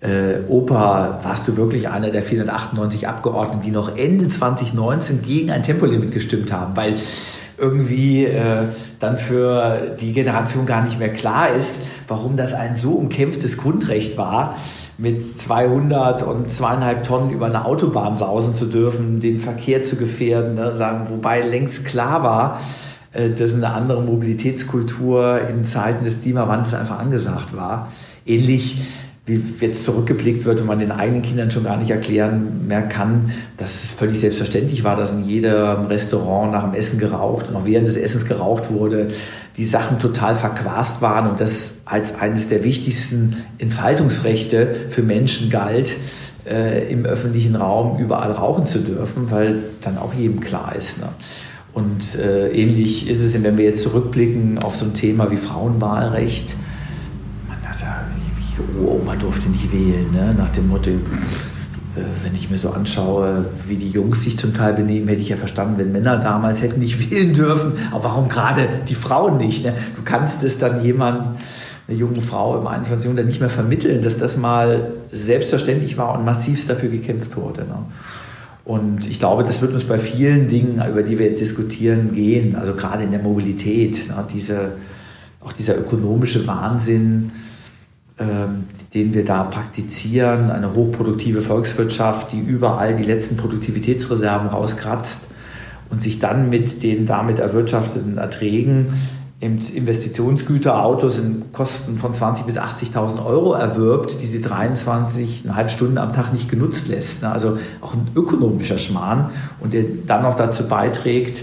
äh, 0.00 0.40
Opa, 0.48 1.20
warst 1.22 1.46
du 1.46 1.56
wirklich 1.56 1.88
einer 1.88 2.10
der 2.10 2.22
498 2.22 3.06
Abgeordneten, 3.06 3.62
die 3.62 3.70
noch 3.70 3.96
Ende 3.96 4.28
2019 4.28 5.22
gegen 5.22 5.50
ein 5.50 5.62
Tempolimit 5.62 6.10
gestimmt 6.10 6.52
haben? 6.52 6.76
Weil 6.76 6.94
irgendwie 7.56 8.24
äh, 8.24 8.64
dann 8.98 9.18
für 9.18 9.94
die 10.00 10.12
Generation 10.12 10.66
gar 10.66 10.82
nicht 10.82 10.98
mehr 10.98 11.12
klar 11.12 11.50
ist, 11.54 11.82
warum 12.08 12.36
das 12.36 12.54
ein 12.54 12.74
so 12.74 12.94
umkämpftes 12.94 13.58
Grundrecht 13.58 14.18
war, 14.18 14.56
mit 14.98 15.24
200 15.24 16.22
und 16.22 16.50
zweieinhalb 16.50 17.04
Tonnen 17.04 17.30
über 17.30 17.46
eine 17.46 17.64
Autobahn 17.64 18.16
sausen 18.16 18.56
zu 18.56 18.66
dürfen, 18.66 19.20
den 19.20 19.38
Verkehr 19.38 19.84
zu 19.84 19.96
gefährden, 19.96 20.54
ne, 20.54 20.74
sagen, 20.74 21.08
wobei 21.10 21.42
längst 21.42 21.86
klar 21.86 22.24
war, 22.24 22.60
dass 23.12 23.54
eine 23.54 23.70
andere 23.72 24.02
Mobilitätskultur 24.02 25.40
in 25.48 25.64
Zeiten 25.64 26.04
des 26.04 26.22
Klimawandels 26.22 26.74
einfach 26.74 26.98
angesagt 26.98 27.54
war. 27.54 27.92
Ähnlich 28.24 28.78
wie 29.24 29.40
jetzt 29.60 29.84
zurückgeblickt 29.84 30.44
wird 30.44 30.60
und 30.60 30.66
man 30.66 30.80
den 30.80 30.90
eigenen 30.90 31.22
Kindern 31.22 31.52
schon 31.52 31.62
gar 31.62 31.76
nicht 31.76 31.90
erklären 31.90 32.66
mehr 32.66 32.82
kann, 32.82 33.30
dass 33.56 33.84
es 33.84 33.90
völlig 33.92 34.18
selbstverständlich 34.18 34.82
war, 34.82 34.96
dass 34.96 35.12
in 35.12 35.24
jedem 35.24 35.86
Restaurant 35.86 36.50
nach 36.50 36.64
dem 36.64 36.74
Essen 36.74 36.98
geraucht 36.98 37.48
und 37.48 37.54
auch 37.54 37.64
während 37.64 37.86
des 37.86 37.96
Essens 37.96 38.24
geraucht 38.24 38.72
wurde, 38.72 39.08
die 39.56 39.64
Sachen 39.64 40.00
total 40.00 40.34
verquast 40.34 41.02
waren 41.02 41.30
und 41.30 41.38
das 41.38 41.74
als 41.84 42.18
eines 42.18 42.48
der 42.48 42.64
wichtigsten 42.64 43.36
Entfaltungsrechte 43.58 44.74
für 44.88 45.02
Menschen 45.02 45.50
galt, 45.50 45.94
äh, 46.44 46.90
im 46.90 47.04
öffentlichen 47.04 47.54
Raum 47.54 47.98
überall 48.00 48.32
rauchen 48.32 48.66
zu 48.66 48.80
dürfen, 48.80 49.30
weil 49.30 49.62
dann 49.82 49.98
auch 49.98 50.14
jedem 50.14 50.40
klar 50.40 50.74
ist. 50.76 50.98
Ne? 50.98 51.06
Und 51.74 52.16
äh, 52.16 52.50
ähnlich 52.50 53.08
ist 53.08 53.22
es, 53.22 53.40
wenn 53.42 53.56
wir 53.56 53.64
jetzt 53.64 53.82
zurückblicken 53.82 54.58
auf 54.58 54.76
so 54.76 54.84
ein 54.84 54.94
Thema 54.94 55.30
wie 55.30 55.36
Frauenwahlrecht. 55.36 56.54
Man, 57.48 57.56
das 57.66 57.80
ja, 57.80 58.04
wie 58.36 58.86
Oma 58.86 59.16
durfte 59.16 59.48
nicht 59.48 59.72
wählen, 59.72 60.10
ne? 60.12 60.34
nach 60.36 60.50
dem 60.50 60.68
Motto, 60.68 60.90
äh, 60.90 60.94
wenn 62.22 62.34
ich 62.34 62.50
mir 62.50 62.58
so 62.58 62.70
anschaue, 62.70 63.46
wie 63.66 63.76
die 63.76 63.88
Jungs 63.88 64.22
sich 64.22 64.38
zum 64.38 64.52
Teil 64.52 64.74
benehmen, 64.74 65.08
hätte 65.08 65.22
ich 65.22 65.30
ja 65.30 65.36
verstanden, 65.36 65.78
wenn 65.78 65.92
Männer 65.92 66.18
damals 66.18 66.60
hätten 66.60 66.80
nicht 66.80 67.10
wählen 67.10 67.32
dürfen. 67.32 67.72
Aber 67.90 68.04
warum 68.04 68.28
gerade 68.28 68.68
die 68.88 68.94
Frauen 68.94 69.38
nicht? 69.38 69.64
Ne? 69.64 69.72
Du 69.96 70.02
kannst 70.02 70.42
es 70.44 70.58
dann 70.58 70.84
jemandem, 70.84 71.36
eine 71.88 71.96
junge 71.98 72.22
Frau 72.22 72.58
im 72.58 72.66
21. 72.66 73.04
Jahrhundert 73.04 73.26
nicht 73.26 73.40
mehr 73.40 73.50
vermitteln, 73.50 74.02
dass 74.02 74.16
das 74.16 74.36
mal 74.36 74.92
selbstverständlich 75.10 75.98
war 75.98 76.16
und 76.16 76.24
massivst 76.24 76.70
dafür 76.70 76.90
gekämpft 76.90 77.36
wurde. 77.36 77.62
Ne? 77.62 77.74
Und 78.64 79.08
ich 79.08 79.18
glaube, 79.18 79.42
das 79.42 79.60
wird 79.60 79.72
uns 79.72 79.84
bei 79.84 79.98
vielen 79.98 80.48
Dingen, 80.48 80.82
über 80.88 81.02
die 81.02 81.18
wir 81.18 81.26
jetzt 81.26 81.40
diskutieren, 81.40 82.12
gehen. 82.14 82.54
Also 82.54 82.74
gerade 82.74 83.02
in 83.02 83.10
der 83.10 83.20
Mobilität, 83.20 84.08
ne, 84.08 84.24
diese, 84.32 84.72
auch 85.40 85.52
dieser 85.52 85.76
ökonomische 85.76 86.46
Wahnsinn, 86.46 87.32
ähm, 88.18 88.64
den 88.94 89.14
wir 89.14 89.24
da 89.24 89.44
praktizieren, 89.44 90.50
eine 90.50 90.74
hochproduktive 90.74 91.42
Volkswirtschaft, 91.42 92.32
die 92.32 92.38
überall 92.38 92.94
die 92.94 93.02
letzten 93.02 93.36
Produktivitätsreserven 93.36 94.48
rauskratzt 94.48 95.28
und 95.90 96.02
sich 96.02 96.20
dann 96.20 96.48
mit 96.48 96.82
den 96.82 97.04
damit 97.04 97.40
erwirtschafteten 97.40 98.18
Erträgen 98.18 98.92
Investitionsgüter, 99.42 100.84
Autos 100.84 101.18
in 101.18 101.52
Kosten 101.52 101.96
von 101.96 102.14
20.000 102.14 102.46
bis 102.46 102.58
80.000 102.58 103.26
Euro 103.26 103.54
erwirbt, 103.54 104.22
die 104.22 104.26
sie 104.26 104.38
23,5 104.38 105.68
Stunden 105.68 105.98
am 105.98 106.12
Tag 106.12 106.32
nicht 106.32 106.48
genutzt 106.48 106.86
lässt. 106.86 107.22
Ne? 107.22 107.32
Also 107.32 107.58
auch 107.80 107.92
ein 107.92 108.06
ökonomischer 108.14 108.78
Schmarrn 108.78 109.30
und 109.58 109.74
der 109.74 109.82
dann 110.06 110.22
noch 110.22 110.36
dazu 110.36 110.68
beiträgt, 110.68 111.42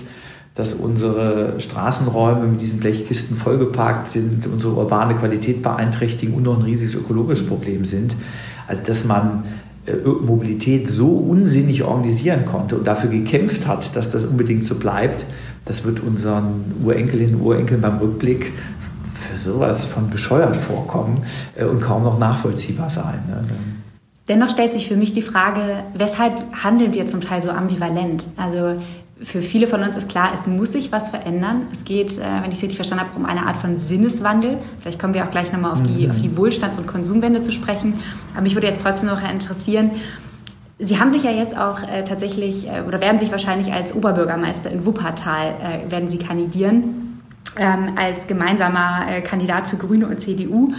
dass 0.55 0.73
unsere 0.73 1.59
Straßenräume 1.59 2.47
mit 2.47 2.61
diesen 2.61 2.79
Blechkisten 2.79 3.35
vollgeparkt 3.35 4.07
sind, 4.07 4.47
unsere 4.47 4.75
urbane 4.75 5.15
Qualität 5.15 5.61
beeinträchtigen 5.61 6.33
und 6.35 6.43
noch 6.43 6.57
ein 6.57 6.63
riesiges 6.63 6.95
ökologisches 6.95 7.47
Problem 7.47 7.83
sind. 7.83 8.15
Also 8.65 8.83
dass 8.85 9.03
man 9.03 9.43
Mobilität 9.97 10.89
so 10.89 11.09
unsinnig 11.09 11.83
organisieren 11.83 12.45
konnte 12.45 12.77
und 12.77 12.87
dafür 12.87 13.09
gekämpft 13.09 13.67
hat, 13.67 13.95
dass 13.95 14.11
das 14.11 14.25
unbedingt 14.25 14.65
so 14.65 14.75
bleibt, 14.75 15.25
das 15.65 15.85
wird 15.85 15.99
unseren 15.99 16.73
Urenkelinnen 16.83 17.35
und 17.35 17.41
Urenkeln 17.41 17.81
beim 17.81 17.97
Rückblick 17.97 18.53
für 19.13 19.37
sowas 19.37 19.85
von 19.85 20.09
bescheuert 20.09 20.57
vorkommen 20.57 21.23
äh, 21.55 21.65
und 21.65 21.81
kaum 21.81 22.03
noch 22.03 22.17
nachvollziehbar 22.17 22.89
sein. 22.89 23.23
Ne? 23.27 23.43
Dennoch 24.27 24.51
stellt 24.51 24.73
sich 24.73 24.87
für 24.87 24.95
mich 24.95 25.13
die 25.13 25.23
Frage, 25.23 25.83
weshalb 25.95 26.33
handeln 26.63 26.93
wir 26.93 27.07
zum 27.07 27.19
Teil 27.19 27.41
so 27.41 27.49
ambivalent? 27.49 28.27
Also 28.37 28.79
für 29.21 29.41
viele 29.41 29.67
von 29.67 29.83
uns 29.83 29.97
ist 29.97 30.09
klar, 30.09 30.31
es 30.33 30.47
muss 30.47 30.71
sich 30.71 30.91
was 30.91 31.09
verändern. 31.09 31.63
Es 31.71 31.83
geht, 31.83 32.17
äh, 32.17 32.21
wenn 32.41 32.51
ich 32.51 32.57
es 32.57 32.63
richtig 32.63 32.75
verstanden 32.75 33.05
habe, 33.05 33.17
um 33.17 33.25
eine 33.25 33.45
Art 33.45 33.57
von 33.57 33.77
Sinneswandel. 33.77 34.57
Vielleicht 34.81 34.99
kommen 34.99 35.13
wir 35.13 35.25
auch 35.25 35.31
gleich 35.31 35.51
nochmal 35.51 35.71
auf 35.71 35.83
die, 35.83 36.05
mhm. 36.05 36.11
auf 36.11 36.17
die 36.17 36.37
Wohlstands- 36.37 36.77
und 36.77 36.87
Konsumwende 36.87 37.41
zu 37.41 37.51
sprechen. 37.51 37.99
Aber 38.33 38.41
mich 38.41 38.55
würde 38.55 38.67
jetzt 38.67 38.81
trotzdem 38.81 39.09
noch 39.09 39.21
interessieren, 39.29 39.91
Sie 40.81 40.97
haben 40.97 41.11
sich 41.11 41.23
ja 41.23 41.31
jetzt 41.31 41.57
auch 41.57 41.83
äh, 41.83 42.05
tatsächlich 42.05 42.65
äh, 42.65 42.83
oder 42.87 43.01
werden 43.01 43.19
sich 43.19 43.33
wahrscheinlich 43.33 43.73
als 43.73 43.93
Oberbürgermeister 43.93 44.71
in 44.71 44.85
Wuppertal 44.85 45.55
werden 45.89 46.07
Sie 46.07 46.17
kandidieren 46.17 47.19
ähm, 47.57 47.97
als 47.97 48.27
gemeinsamer 48.27 49.19
Kandidat 49.25 49.67
für 49.67 49.75
Grüne 49.75 50.07
und 50.07 50.21
CDU. 50.21 50.71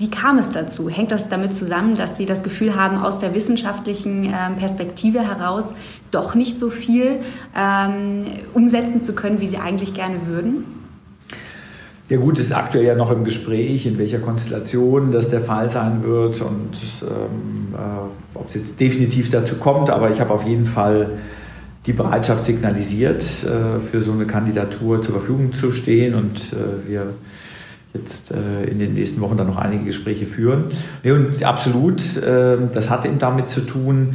Wie 0.00 0.08
kam 0.08 0.38
es 0.38 0.50
dazu? 0.50 0.88
Hängt 0.88 1.10
das 1.12 1.28
damit 1.28 1.52
zusammen, 1.52 1.94
dass 1.94 2.16
Sie 2.16 2.24
das 2.24 2.42
Gefühl 2.42 2.74
haben, 2.74 2.96
aus 2.96 3.18
der 3.18 3.34
wissenschaftlichen 3.34 4.24
ähm, 4.24 4.56
Perspektive 4.56 5.20
heraus 5.20 5.74
doch 6.10 6.34
nicht 6.34 6.58
so 6.58 6.70
viel 6.70 7.18
ähm, 7.54 8.24
umsetzen 8.54 9.02
zu 9.02 9.12
können, 9.12 9.42
wie 9.42 9.48
Sie 9.48 9.58
eigentlich 9.58 9.92
gerne 9.92 10.26
würden? 10.26 10.64
Ja 12.08 12.16
gut, 12.16 12.38
es 12.38 12.46
ist 12.46 12.52
aktuell 12.52 12.86
ja 12.86 12.94
noch 12.94 13.10
im 13.10 13.24
Gespräch, 13.24 13.84
in 13.84 13.98
welcher 13.98 14.20
Konstellation 14.20 15.12
das 15.12 15.28
der 15.28 15.42
Fall 15.42 15.68
sein 15.68 16.02
wird 16.02 16.40
und 16.40 16.78
ähm, 17.02 17.74
äh, 17.74 18.38
ob 18.38 18.48
es 18.48 18.54
jetzt 18.54 18.80
definitiv 18.80 19.30
dazu 19.30 19.56
kommt. 19.56 19.90
Aber 19.90 20.10
ich 20.10 20.18
habe 20.18 20.32
auf 20.32 20.44
jeden 20.44 20.64
Fall 20.64 21.18
die 21.84 21.92
Bereitschaft 21.92 22.46
signalisiert, 22.46 23.22
äh, 23.22 23.80
für 23.80 24.00
so 24.00 24.12
eine 24.12 24.24
Kandidatur 24.24 25.02
zur 25.02 25.16
Verfügung 25.16 25.52
zu 25.52 25.72
stehen 25.72 26.14
und 26.14 26.54
äh, 26.54 26.88
wir 26.88 27.14
jetzt 27.94 28.32
äh, 28.32 28.64
in 28.70 28.78
den 28.78 28.94
nächsten 28.94 29.20
Wochen 29.20 29.36
dann 29.36 29.48
noch 29.48 29.58
einige 29.58 29.84
Gespräche 29.84 30.26
führen. 30.26 30.64
Nee, 31.02 31.12
und 31.12 31.42
absolut, 31.42 32.16
äh, 32.18 32.56
das 32.72 32.90
hat 32.90 33.04
eben 33.04 33.18
damit 33.18 33.48
zu 33.48 33.62
tun, 33.62 34.14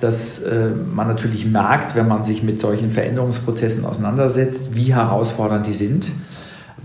dass 0.00 0.42
äh, 0.42 0.70
man 0.70 1.08
natürlich 1.08 1.46
merkt, 1.46 1.96
wenn 1.96 2.06
man 2.06 2.22
sich 2.22 2.42
mit 2.42 2.60
solchen 2.60 2.90
Veränderungsprozessen 2.90 3.84
auseinandersetzt, 3.84 4.70
wie 4.74 4.94
herausfordernd 4.94 5.66
die 5.66 5.74
sind 5.74 6.12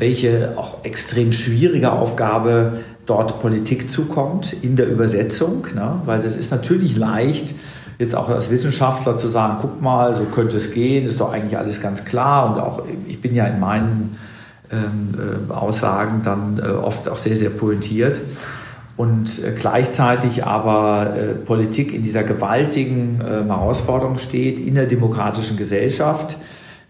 welche 0.01 0.53
auch 0.57 0.83
extrem 0.83 1.31
schwierige 1.31 1.91
Aufgabe 1.91 2.79
dort 3.05 3.39
Politik 3.39 3.89
zukommt 3.89 4.51
in 4.51 4.75
der 4.75 4.89
Übersetzung, 4.89 5.67
ne? 5.75 6.01
weil 6.05 6.19
das 6.21 6.35
ist 6.35 6.51
natürlich 6.51 6.97
leicht, 6.97 7.53
jetzt 7.99 8.15
auch 8.15 8.29
als 8.29 8.49
Wissenschaftler 8.49 9.17
zu 9.17 9.27
sagen, 9.27 9.57
guck 9.61 9.79
mal, 9.79 10.13
so 10.15 10.23
könnte 10.23 10.57
es 10.57 10.73
gehen, 10.73 11.05
ist 11.05 11.21
doch 11.21 11.31
eigentlich 11.31 11.57
alles 11.57 11.81
ganz 11.81 12.03
klar 12.03 12.51
und 12.51 12.61
auch 12.61 12.83
ich 13.07 13.21
bin 13.21 13.35
ja 13.35 13.45
in 13.45 13.59
meinen 13.59 14.17
äh, 14.73 15.51
Aussagen 15.53 16.21
dann 16.23 16.59
äh, 16.59 16.69
oft 16.69 17.09
auch 17.09 17.17
sehr, 17.17 17.35
sehr 17.35 17.49
pointiert 17.49 18.21
und 18.97 19.43
äh, 19.43 19.51
gleichzeitig 19.51 20.45
aber 20.45 21.15
Politik 21.45 21.93
in 21.93 22.03
dieser 22.03 22.23
gewaltigen 22.23 23.19
äh, 23.19 23.43
Herausforderung 23.45 24.17
steht 24.17 24.59
in 24.59 24.75
der 24.75 24.85
demokratischen 24.85 25.57
Gesellschaft 25.57 26.37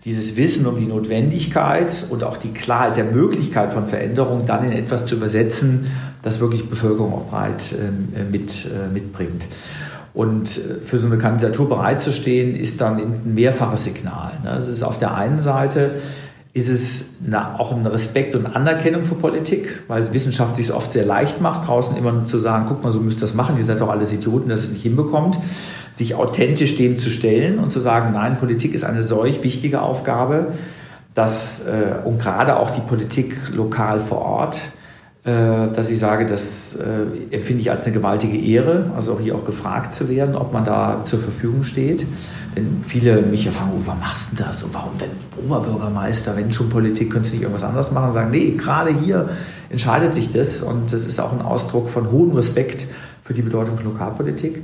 dieses 0.04 0.36
Wissen 0.36 0.65
um 0.65 0.80
die 0.80 0.88
Notwendigkeit 0.88 2.08
und 2.10 2.24
auch 2.24 2.38
die 2.38 2.52
Klarheit 2.52 2.98
der 2.98 3.06
Möglichkeit 3.06 3.72
von 3.72 3.86
Veränderung 3.86 4.46
dann 4.48 4.63
in 4.63 4.72
etwas 4.72 5.06
zu 5.06 5.15
übersetzen, 5.15 5.91
das 6.24 6.39
wirklich 6.39 6.67
Bevölkerung 6.70 7.13
auch 7.13 7.28
breit 7.28 7.76
ähm, 7.80 8.10
äh, 8.15 8.24
mit, 8.30 8.67
mitbringt. 8.94 9.48
Und 10.13 10.50
für 10.84 11.00
so 11.00 11.08
eine 11.08 11.17
Kandidatur 11.17 11.70
bereitzustehen, 11.70 12.58
ist 12.58 12.82
dann 12.82 12.98
ein 12.98 13.34
mehrfaches 13.34 13.86
Signal. 13.86 14.34
Ne? 14.44 14.58
Es 14.58 14.67
ist 14.67 14.84
auf 14.84 15.00
der 15.00 15.15
einen 15.15 15.39
Seite 15.39 16.02
ist 16.53 16.69
es 16.69 17.09
eine, 17.25 17.59
auch 17.59 17.71
ein 17.71 17.85
Respekt 17.85 18.35
und 18.35 18.45
Anerkennung 18.45 19.05
für 19.05 19.15
Politik, 19.15 19.83
weil 19.87 20.13
Wissenschaft 20.13 20.57
sich 20.57 20.73
oft 20.73 20.91
sehr 20.91 21.05
leicht 21.05 21.39
macht, 21.39 21.67
draußen 21.67 21.95
immer 21.95 22.11
nur 22.11 22.27
zu 22.27 22.37
sagen, 22.37 22.65
guck 22.67 22.83
mal, 22.83 22.91
so 22.91 22.99
müsst 22.99 23.19
ihr 23.19 23.21
das 23.21 23.33
machen, 23.33 23.57
ihr 23.57 23.63
seid 23.63 23.79
doch 23.79 23.89
alles 23.89 24.11
Idioten, 24.11 24.49
dass 24.49 24.63
es 24.63 24.71
nicht 24.71 24.81
hinbekommt, 24.81 25.39
sich 25.91 26.15
authentisch 26.15 26.75
dem 26.75 26.97
zu 26.97 27.09
stellen 27.09 27.57
und 27.57 27.69
zu 27.69 27.79
sagen, 27.79 28.11
nein, 28.13 28.37
Politik 28.37 28.73
ist 28.73 28.83
eine 28.83 29.03
solch 29.03 29.43
wichtige 29.43 29.81
Aufgabe, 29.81 30.53
dass, 31.13 31.61
äh, 31.61 32.05
und 32.05 32.19
gerade 32.19 32.57
auch 32.57 32.71
die 32.71 32.81
Politik 32.81 33.35
lokal 33.53 33.99
vor 33.99 34.21
Ort, 34.21 34.59
dass 35.23 35.91
ich 35.91 35.99
sage, 35.99 36.25
das 36.25 36.75
äh, 36.75 37.36
empfinde 37.36 37.62
ich 37.62 37.69
als 37.69 37.86
eine 37.86 37.93
gewaltige 37.93 38.38
Ehre, 38.39 38.91
also 38.95 39.13
auch 39.13 39.19
hier 39.19 39.36
auch 39.36 39.45
gefragt 39.45 39.93
zu 39.93 40.10
werden, 40.10 40.36
ob 40.36 40.51
man 40.51 40.65
da 40.65 41.03
zur 41.03 41.19
Verfügung 41.19 41.63
steht. 41.63 42.07
Denn 42.55 42.79
viele 42.81 43.21
mich 43.21 43.47
fragen, 43.49 43.71
oh, 43.75 43.81
warum 43.86 43.99
machst 43.99 44.31
du 44.31 44.43
das? 44.43 44.63
Und 44.63 44.73
warum 44.73 44.97
denn 44.97 45.12
Oberbürgermeister, 45.45 46.36
wenn 46.36 46.51
schon 46.51 46.69
Politik, 46.69 47.12
könntest 47.12 47.34
du 47.34 47.38
nicht 47.38 47.43
irgendwas 47.43 47.63
anderes 47.63 47.91
machen? 47.91 48.07
Und 48.07 48.13
sagen, 48.13 48.31
nee, 48.31 48.55
gerade 48.57 48.91
hier 48.91 49.29
entscheidet 49.69 50.15
sich 50.15 50.31
das 50.31 50.63
und 50.63 50.91
das 50.91 51.05
ist 51.05 51.19
auch 51.19 51.31
ein 51.31 51.41
Ausdruck 51.41 51.89
von 51.89 52.12
hohem 52.12 52.31
Respekt 52.31 52.88
für 53.23 53.36
die 53.36 53.43
Bedeutung 53.43 53.77
von 53.77 53.86
Lokalpolitik. 53.86 54.63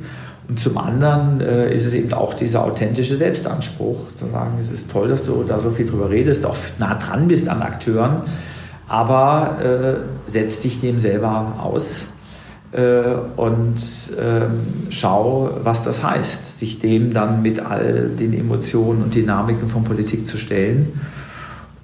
Und 0.49 0.59
zum 0.59 0.77
anderen 0.77 1.39
äh, 1.39 1.71
ist 1.71 1.85
es 1.85 1.93
eben 1.93 2.11
auch 2.13 2.33
dieser 2.33 2.63
authentische 2.63 3.15
Selbstanspruch, 3.15 4.13
zu 4.15 4.25
sagen, 4.27 4.57
es 4.59 4.71
ist 4.71 4.89
toll, 4.89 5.07
dass 5.07 5.23
du 5.23 5.43
da 5.43 5.59
so 5.59 5.69
viel 5.69 5.85
drüber 5.85 6.09
redest, 6.09 6.45
auch 6.45 6.57
nah 6.79 6.95
dran 6.95 7.27
bist 7.27 7.47
an 7.47 7.61
Akteuren, 7.61 8.23
aber 8.87 9.57
äh, 9.61 10.29
setz 10.29 10.61
dich 10.61 10.79
dem 10.79 10.99
selber 10.99 11.55
aus 11.61 12.05
äh, 12.71 13.15
und 13.35 13.75
ähm, 14.19 14.49
schau, 14.89 15.51
was 15.63 15.83
das 15.83 16.03
heißt, 16.03 16.59
sich 16.59 16.79
dem 16.79 17.13
dann 17.13 17.41
mit 17.41 17.59
all 17.59 18.09
den 18.09 18.33
Emotionen 18.33 19.03
und 19.03 19.15
Dynamiken 19.15 19.69
von 19.69 19.83
Politik 19.83 20.27
zu 20.27 20.37
stellen. 20.37 20.99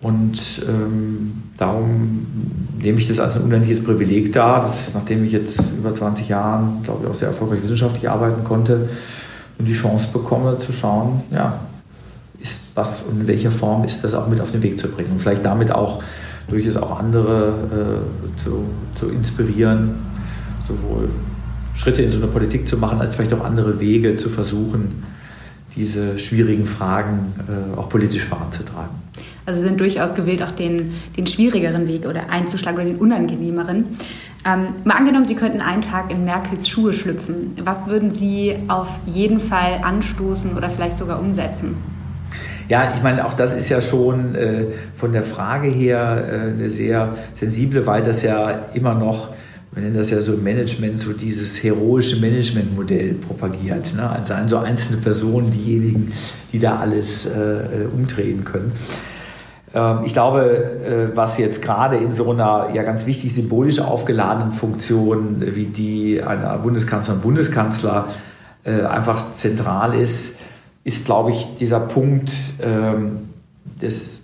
Und 0.02 0.62
ähm, 0.68 1.44
darum 1.58 2.28
nehme 2.78 3.00
ich 3.00 3.08
das 3.08 3.20
als 3.22 3.38
ein 3.38 3.44
unendliches 3.44 3.82
Privileg 3.82 4.34
dar, 4.34 4.62
dass, 4.62 4.94
nachdem 4.94 5.24
ich 5.24 5.32
jetzt 5.32 5.62
über 5.78 5.94
20 5.94 6.28
Jahre, 6.28 6.66
glaube 6.84 7.04
ich, 7.04 7.10
auch 7.10 7.16
sehr 7.16 7.30
erfolgreich 7.30 7.64
wissenschaftlich 7.64 8.10
arbeiten 8.10 8.44
konnte 8.44 8.90
und 9.58 9.66
die 9.66 9.74
Chance 9.74 10.10
bekomme 10.12 10.58
zu 10.58 10.74
schauen, 10.74 11.22
ja, 11.32 11.62
ist 12.42 12.72
was 12.76 13.04
und 13.04 13.22
in 13.22 13.28
welcher 13.28 13.52
Form 13.52 13.86
ist 13.86 14.04
das 14.04 14.14
auch 14.14 14.28
mit 14.28 14.42
auf 14.42 14.52
den 14.52 14.62
Weg 14.62 14.78
zu 14.78 14.90
bringen 14.90 15.12
und 15.14 15.20
vielleicht 15.20 15.46
damit 15.46 15.72
auch 15.72 16.04
durchaus 16.48 16.78
auch 16.78 17.00
andere 17.00 18.04
äh, 18.04 18.40
zu, 18.40 18.66
zu 18.96 19.10
inspirieren, 19.10 19.96
sowohl 20.62 21.10
Schritte 21.76 22.04
in 22.04 22.12
so 22.12 22.18
eine 22.22 22.28
Politik 22.28 22.68
zu 22.68 22.78
machen, 22.78 23.00
als 23.00 23.16
vielleicht 23.16 23.34
auch 23.34 23.44
andere 23.44 23.80
Wege 23.80 24.16
zu 24.16 24.30
versuchen, 24.30 25.04
diese 25.76 26.20
schwierigen 26.20 26.66
Fragen 26.66 27.34
äh, 27.48 27.78
auch 27.80 27.90
politisch 27.90 28.26
voranzutragen. 28.26 28.92
Also 29.46 29.62
Sie 29.62 29.68
sind 29.68 29.80
durchaus 29.80 30.14
gewillt, 30.16 30.44
auch 30.44 30.52
den, 30.52 30.94
den 31.18 31.28
schwierigeren 31.28 31.88
Weg 31.88 32.06
oder 32.06 32.30
einzuschlagen 32.30 32.80
oder 32.80 32.86
den 32.86 32.98
unangenehmeren. 32.98 33.86
Ähm, 34.46 34.68
mal 34.84 34.96
angenommen, 34.96 35.26
Sie 35.26 35.36
könnten 35.36 35.62
einen 35.62 35.82
Tag 35.82 36.12
in 36.12 36.26
Merkels 36.26 36.68
Schuhe 36.68 36.94
schlüpfen. 36.94 37.54
Was 37.64 37.88
würden 37.88 38.12
Sie 38.12 38.56
auf 38.68 39.00
jeden 39.06 39.40
Fall 39.40 39.82
anstoßen 39.84 40.56
oder 40.56 40.70
vielleicht 40.70 40.98
sogar 40.98 41.20
umsetzen? 41.20 41.76
Ja, 42.70 42.94
ich 42.96 43.04
meine, 43.04 43.26
auch 43.26 43.34
das 43.34 43.54
ist 43.54 43.70
ja 43.70 43.82
schon 43.82 44.36
äh, 44.36 44.66
von 44.96 45.14
der 45.14 45.24
Frage 45.24 45.68
her 45.68 46.26
äh, 46.28 46.36
eine 46.52 46.70
sehr 46.70 47.16
sensible, 47.34 47.86
weil 47.86 48.04
das 48.04 48.24
ja 48.24 48.68
immer 48.74 48.94
noch 48.94 49.30
wir 49.74 49.82
nennen 49.82 49.96
das 49.96 50.12
ja 50.12 50.22
so 50.22 50.34
Management, 50.34 51.00
so 51.00 51.14
dieses 51.14 51.64
heroische 51.64 52.18
Managementmodell 52.18 53.16
propagiert. 53.16 53.96
Ne? 53.96 54.08
Also 54.08 54.36
so 54.46 54.58
einzelne 54.60 55.02
Personen 55.02 55.50
diejenigen, 55.50 56.14
die 56.52 56.60
da 56.60 56.78
alles 56.78 57.26
äh, 57.26 57.40
äh, 57.40 57.86
umdrehen 57.92 58.44
können. 58.44 58.72
Ähm, 59.74 60.02
ich 60.06 60.14
glaube, 60.14 60.44
äh, 60.44 61.18
was 61.18 61.40
jetzt 61.40 61.64
gerade 61.64 61.98
in 61.98 62.14
so 62.14 62.30
einer 62.32 62.70
ja 62.74 62.84
ganz 62.84 63.08
wichtig 63.08 63.34
symbolisch 63.34 63.80
aufgeladenen 63.80 64.52
Funktion 64.52 65.38
wie 65.40 65.66
die 65.66 66.22
einer 66.22 66.58
Bundeskanzlerin 66.60 67.18
und 67.18 67.24
Bundeskanzler 67.24 68.10
äh, 68.64 68.84
einfach 68.84 69.32
zentral 69.32 69.96
ist, 69.96 70.38
ist, 70.84 71.06
glaube 71.06 71.32
ich, 71.32 71.56
dieser 71.56 71.80
Punkt 71.80 72.32
ähm, 72.62 73.30
des 73.82 74.24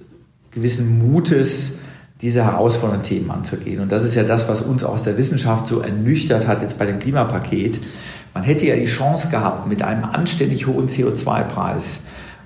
gewissen 0.51 1.11
Mutes, 1.11 1.79
diese 2.21 2.43
herausfordernden 2.43 3.03
Themen 3.03 3.31
anzugehen. 3.31 3.79
Und 3.81 3.91
das 3.91 4.03
ist 4.03 4.15
ja 4.15 4.23
das, 4.23 4.49
was 4.49 4.61
uns 4.61 4.83
aus 4.83 5.03
der 5.03 5.17
Wissenschaft 5.17 5.67
so 5.67 5.79
ernüchtert 5.79 6.47
hat 6.47 6.61
jetzt 6.61 6.77
bei 6.77 6.85
dem 6.85 6.99
Klimapaket. 6.99 7.79
Man 8.33 8.43
hätte 8.43 8.67
ja 8.67 8.75
die 8.75 8.85
Chance 8.85 9.29
gehabt, 9.29 9.67
mit 9.67 9.81
einem 9.81 10.03
anständig 10.03 10.67
hohen 10.67 10.87
CO2-Preis 10.87 12.01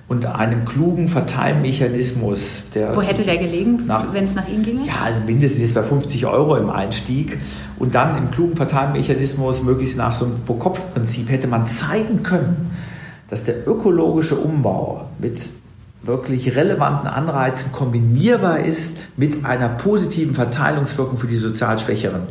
und 0.06 0.26
einem 0.26 0.64
klugen 0.64 1.08
Verteilmechanismus. 1.08 2.68
Der 2.74 2.94
Wo 2.94 3.02
hätte 3.02 3.22
der 3.22 3.38
gelegen, 3.38 3.90
wenn 4.12 4.24
es 4.24 4.34
nach 4.34 4.48
Ihnen 4.48 4.62
ginge? 4.62 4.86
Ja, 4.86 5.02
also 5.04 5.20
mindestens 5.20 5.62
jetzt 5.62 5.74
bei 5.74 5.82
50 5.82 6.26
Euro 6.26 6.56
im 6.56 6.70
Einstieg. 6.70 7.38
Und 7.78 7.94
dann 7.94 8.16
im 8.18 8.30
klugen 8.30 8.56
Verteilmechanismus, 8.56 9.62
möglichst 9.62 9.96
nach 9.96 10.14
so 10.14 10.26
einem 10.26 10.40
Pro-Kopf-Prinzip, 10.44 11.30
hätte 11.30 11.46
man 11.46 11.66
zeigen 11.66 12.22
können, 12.22 12.70
dass 13.28 13.42
der 13.42 13.66
ökologische 13.66 14.36
Umbau 14.36 15.08
mit 15.18 15.50
wirklich 16.02 16.54
relevanten 16.54 17.08
Anreizen 17.08 17.72
kombinierbar 17.72 18.60
ist 18.60 18.98
mit 19.16 19.44
einer 19.44 19.70
positiven 19.70 20.34
Verteilungswirkung 20.34 21.18
für 21.18 21.26
die 21.26 21.36
sozial 21.36 21.78
Schwächeren. 21.78 22.22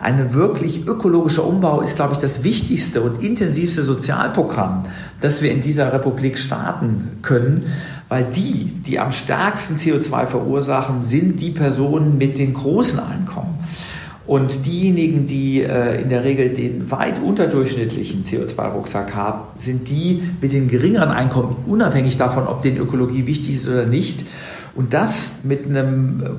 Ein 0.00 0.34
wirklich 0.34 0.86
ökologischer 0.86 1.46
Umbau 1.46 1.80
ist, 1.80 1.96
glaube 1.96 2.12
ich, 2.12 2.18
das 2.18 2.44
wichtigste 2.44 3.00
und 3.00 3.22
intensivste 3.22 3.82
Sozialprogramm, 3.82 4.84
das 5.22 5.40
wir 5.40 5.50
in 5.50 5.62
dieser 5.62 5.92
Republik 5.94 6.38
starten 6.38 7.20
können, 7.22 7.64
weil 8.10 8.24
die, 8.24 8.66
die 8.66 8.98
am 8.98 9.12
stärksten 9.12 9.76
CO2 9.76 10.26
verursachen, 10.26 11.02
sind 11.02 11.40
die 11.40 11.52
Personen 11.52 12.18
mit 12.18 12.36
den 12.36 12.52
großen 12.52 13.00
Einkommen. 13.00 13.58
Und 14.26 14.64
diejenigen, 14.64 15.26
die 15.26 15.62
äh, 15.62 16.00
in 16.00 16.08
der 16.08 16.24
Regel 16.24 16.48
den 16.50 16.90
weit 16.90 17.22
unterdurchschnittlichen 17.22 18.24
CO2-Rucksack 18.24 19.14
haben, 19.14 19.40
sind 19.58 19.88
die 19.90 20.22
mit 20.40 20.52
den 20.52 20.68
geringeren 20.68 21.10
Einkommen, 21.10 21.56
unabhängig 21.66 22.16
davon, 22.16 22.46
ob 22.46 22.62
denen 22.62 22.78
Ökologie 22.78 23.26
wichtig 23.26 23.56
ist 23.56 23.68
oder 23.68 23.84
nicht. 23.84 24.24
Und 24.74 24.92
das 24.92 25.30
mit 25.44 25.66
einer 25.66 25.84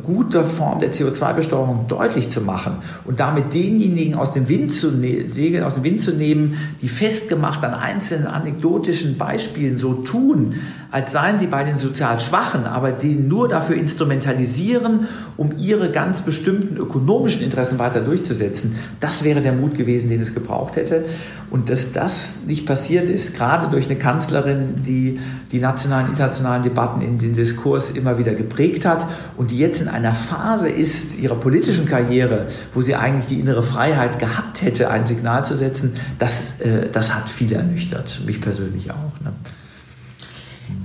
guter 0.03 0.43
Form 0.43 0.79
der 0.79 0.91
CO2-Besteuerung 0.91 1.85
deutlich 1.87 2.29
zu 2.29 2.41
machen 2.41 2.77
und 3.05 3.21
damit 3.21 3.53
denjenigen 3.53 4.15
aus 4.15 4.33
dem 4.33 4.49
Wind 4.49 4.73
zu 4.73 4.91
ne 4.91 5.27
segeln, 5.27 5.63
aus 5.63 5.75
dem 5.75 5.85
Wind 5.85 6.01
zu 6.01 6.11
nehmen, 6.11 6.57
die 6.81 6.89
festgemacht 6.89 7.63
an 7.63 7.73
einzelnen 7.73 8.27
anekdotischen 8.27 9.17
Beispielen 9.17 9.77
so 9.77 9.93
tun, 9.93 10.55
als 10.91 11.11
seien 11.11 11.37
sie 11.37 11.47
bei 11.47 11.63
den 11.63 11.75
sozial 11.77 12.19
Schwachen, 12.19 12.65
aber 12.65 12.91
die 12.91 13.15
nur 13.15 13.47
dafür 13.47 13.75
instrumentalisieren, 13.75 15.07
um 15.37 15.53
ihre 15.57 15.91
ganz 15.91 16.21
bestimmten 16.21 16.77
ökonomischen 16.77 17.41
Interessen 17.41 17.79
weiter 17.79 18.01
durchzusetzen. 18.01 18.75
Das 18.99 19.23
wäre 19.23 19.41
der 19.41 19.53
Mut 19.53 19.75
gewesen, 19.75 20.09
den 20.09 20.21
es 20.21 20.33
gebraucht 20.33 20.75
hätte. 20.75 21.05
Und 21.51 21.69
dass 21.69 21.91
das 21.91 22.39
nicht 22.45 22.65
passiert 22.65 23.07
ist, 23.07 23.35
gerade 23.35 23.69
durch 23.69 23.85
eine 23.85 23.97
Kanzlerin, 23.97 24.81
die 24.85 25.19
die 25.51 25.59
nationalen, 25.59 26.07
internationalen 26.07 26.63
Debatten 26.63 27.01
in 27.01 27.19
den 27.19 27.33
Diskurs 27.33 27.91
immer 27.91 28.17
wieder 28.17 28.24
geprägt 28.33 28.85
hat 28.85 29.07
und 29.37 29.51
die 29.51 29.59
jetzt 29.59 29.81
in 29.81 29.87
einer 29.87 30.13
Phase 30.13 30.69
ist 30.69 31.19
ihrer 31.19 31.35
politischen 31.35 31.85
Karriere, 31.85 32.47
wo 32.73 32.81
sie 32.81 32.95
eigentlich 32.95 33.27
die 33.27 33.39
innere 33.39 33.63
Freiheit 33.63 34.19
gehabt 34.19 34.61
hätte, 34.61 34.89
ein 34.89 35.05
Signal 35.05 35.45
zu 35.45 35.55
setzen, 35.55 35.95
das, 36.19 36.59
äh, 36.59 36.89
das 36.91 37.13
hat 37.13 37.29
viele 37.29 37.57
ernüchtert, 37.57 38.21
mich 38.25 38.41
persönlich 38.41 38.91
auch. 38.91 39.19
Ne? 39.23 39.33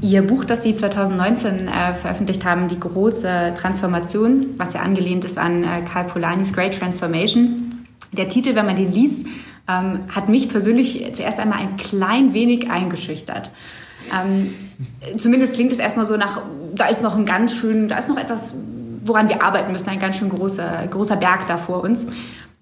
Ihr 0.03 0.23
Buch, 0.23 0.45
das 0.45 0.63
Sie 0.63 0.75
2019 0.75 1.69
äh, 1.69 1.95
veröffentlicht 1.95 2.45
haben, 2.45 2.69
Die 2.69 2.81
große 2.81 3.55
Transformation, 3.57 4.47
was 4.57 4.75
ja 4.75 4.81
angelehnt 4.81 5.25
ist 5.25 5.39
an 5.39 5.63
äh, 5.63 5.83
Karl 5.83 6.05
Polanis 6.05 6.53
Great 6.53 6.79
Transformation. 6.79 7.87
Der 8.13 8.29
Titel, 8.29 8.55
wenn 8.55 8.67
man 8.67 8.77
den 8.77 8.93
liest, 8.93 9.27
ähm, 9.69 10.01
hat 10.09 10.29
mich 10.29 10.49
persönlich 10.49 11.11
zuerst 11.15 11.39
einmal 11.39 11.59
ein 11.59 11.77
klein 11.77 12.35
wenig 12.35 12.71
eingeschüchtert. 12.71 13.51
Ähm, 14.13 14.53
zumindest 15.19 15.55
klingt 15.55 15.73
es 15.73 15.79
erstmal 15.79 16.07
so 16.07 16.17
nach, 16.17 16.43
da 16.75 16.87
ist 16.87 17.03
noch 17.03 17.17
ein 17.17 17.25
ganz 17.25 17.55
schön, 17.55 17.89
da 17.89 17.99
ist 17.99 18.09
noch 18.09 18.19
etwas, 18.19 18.55
woran 19.05 19.29
wir 19.29 19.43
arbeiten 19.43 19.73
müssen, 19.73 19.89
ein 19.89 20.01
ganz 20.01 20.17
schön 20.17 20.29
großer, 20.29 20.87
großer 20.89 21.17
Berg 21.17 21.47
da 21.47 21.57
vor 21.57 21.83
uns. 21.83 22.07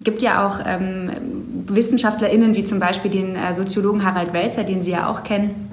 Gibt 0.01 0.21
ja 0.21 0.47
auch 0.47 0.59
ähm, 0.65 1.11
WissenschaftlerInnen, 1.67 2.55
wie 2.55 2.63
zum 2.63 2.79
Beispiel 2.79 3.11
den 3.11 3.35
äh, 3.35 3.53
Soziologen 3.53 4.05
Harald 4.05 4.33
Welzer, 4.33 4.63
den 4.63 4.83
Sie 4.83 4.91
ja 4.91 5.09
auch 5.09 5.23
kennen. 5.23 5.69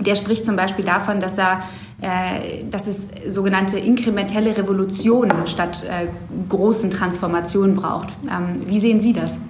Der 0.00 0.16
spricht 0.16 0.44
zum 0.44 0.56
Beispiel 0.56 0.84
davon, 0.84 1.20
dass 1.20 1.38
er 1.38 1.62
äh, 2.00 2.62
dass 2.70 2.86
es 2.86 3.08
sogenannte 3.26 3.76
inkrementelle 3.76 4.56
Revolutionen 4.56 5.48
statt 5.48 5.84
äh, 5.84 6.06
großen 6.48 6.92
Transformationen 6.92 7.74
braucht. 7.74 8.10
Ähm, 8.30 8.62
wie 8.68 8.78
sehen 8.78 9.00
Sie 9.00 9.12
das? 9.12 9.40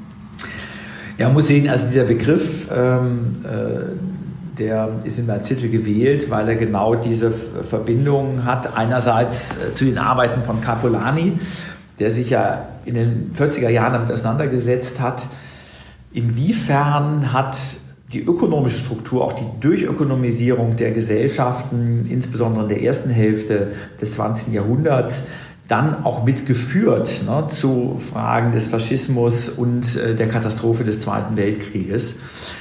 Ja, 1.19 1.27
man 1.27 1.35
muss 1.35 1.49
sehen, 1.49 1.69
also 1.69 1.89
dieser 1.89 2.05
Begriff, 2.05 2.67
ähm, 2.75 3.45
äh, 3.45 4.18
der 4.59 4.91
ist 5.05 5.19
in 5.19 5.29
Titel 5.43 5.69
gewählt, 5.69 6.31
weil 6.31 6.49
er 6.49 6.57
genau 6.57 6.95
diese 6.95 7.31
Verbindung 7.31 8.45
hat. 8.45 8.77
Einerseits 8.77 9.57
äh, 9.57 9.73
zu 9.73 9.85
den 9.85 9.99
Arbeiten 9.99 10.43
von 10.43 10.61
Capolani, 10.61 11.35
der 11.99 12.11
sich 12.11 12.31
ja 12.31 12.69
in 12.85 12.95
den 12.95 13.33
40er 13.39 13.69
Jahren 13.69 13.93
damit 13.93 14.11
auseinandergesetzt 14.11 15.01
hat, 15.01 15.27
inwiefern 16.13 17.33
hat 17.33 17.57
die 18.13 18.23
ökonomische 18.25 18.79
Struktur, 18.79 19.25
auch 19.25 19.35
die 19.35 19.45
Durchökonomisierung 19.61 20.77
der 20.77 20.93
Gesellschaften, 20.93 22.07
insbesondere 22.09 22.63
in 22.63 22.69
der 22.71 22.83
ersten 22.83 23.11
Hälfte 23.11 23.73
des 24.01 24.15
20. 24.15 24.55
Jahrhunderts, 24.55 25.25
dann 25.69 26.05
auch 26.05 26.25
mitgeführt 26.25 27.25
ne, 27.27 27.45
zu 27.49 27.97
Fragen 27.99 28.53
des 28.53 28.69
Faschismus 28.69 29.51
und 29.51 29.97
äh, 29.97 30.15
der 30.15 30.27
Katastrophe 30.27 30.83
des 30.85 31.03
Zweiten 31.03 31.37
Weltkrieges. 31.37 32.17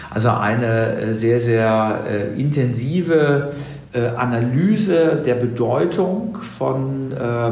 Also 0.10 0.30
eine 0.30 0.94
äh, 0.94 1.14
sehr, 1.14 1.40
sehr 1.40 2.04
äh, 2.08 2.40
intensive 2.40 3.52
äh, 3.94 4.08
Analyse 4.08 5.22
der 5.26 5.36
Bedeutung 5.36 6.38
von 6.42 7.12
äh, 7.12 7.50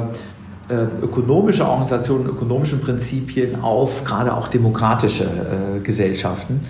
äh, 0.68 0.88
ökonomischer 1.02 1.68
Organisationen, 1.68 2.28
ökonomischen 2.28 2.82
Prinzipien 2.82 3.62
auf 3.62 4.04
gerade 4.04 4.34
auch 4.34 4.48
demokratische 4.48 5.28
Gesellschaften. 5.84 6.62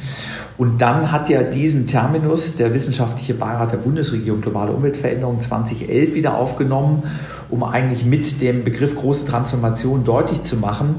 Und 0.58 0.82
dann 0.82 1.12
hat 1.14 1.30
ja 1.30 1.44
diesen 1.44 1.88
Terminus 1.88 2.56
der 2.56 2.74
wissenschaftliche 2.74 3.34
Beirat 3.34 3.72
der 3.72 3.78
Bundesregierung 3.78 4.42
Globale 4.42 4.72
Umweltveränderung 4.72 5.40
2011 5.40 6.14
wieder 6.14 6.36
aufgenommen 6.36 7.04
um 7.50 7.64
eigentlich 7.64 8.06
mit 8.06 8.42
dem 8.42 8.64
Begriff 8.64 8.96
große 8.96 9.28
Transformation 9.28 10.04
deutlich 10.04 10.42
zu 10.42 10.58
machen, 10.58 10.96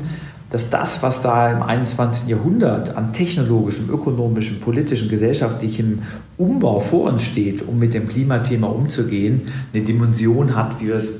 dass 0.57 0.71
das, 0.71 1.03
was 1.03 1.21
da 1.21 1.53
im 1.53 1.63
21. 1.63 2.31
Jahrhundert 2.31 2.97
an 2.97 3.13
technologischem, 3.13 3.91
ökonomischem, 3.91 4.59
politischem, 4.59 5.11
gesellschaftlichem 5.11 5.99
Umbau 6.39 6.81
vor 6.81 7.11
uns 7.11 7.25
steht, 7.25 7.69
um 7.69 7.79
mit 7.79 7.93
dem 7.93 8.09
Klimathema 8.09 8.69
umzugehen, 8.69 9.43
eine 9.75 9.83
Dimension 9.83 10.57
hat, 10.57 10.81
wie 10.81 10.87
wir 10.87 10.95
es 10.95 11.13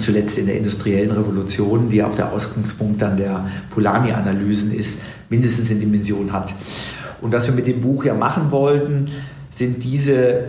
zuletzt 0.00 0.36
in 0.36 0.44
der 0.44 0.58
industriellen 0.58 1.10
Revolution, 1.10 1.88
die 1.88 2.02
auch 2.02 2.14
der 2.14 2.30
Ausgangspunkt 2.30 3.00
dann 3.00 3.16
der 3.16 3.46
Polanyi-Analysen 3.70 4.74
ist, 4.74 5.00
mindestens 5.30 5.70
in 5.70 5.80
Dimension 5.80 6.30
hat. 6.30 6.54
Und 7.22 7.32
was 7.32 7.46
wir 7.46 7.54
mit 7.54 7.66
dem 7.66 7.80
Buch 7.80 8.04
ja 8.04 8.12
machen 8.12 8.50
wollten, 8.50 9.06
sind 9.48 9.82
diese 9.82 10.42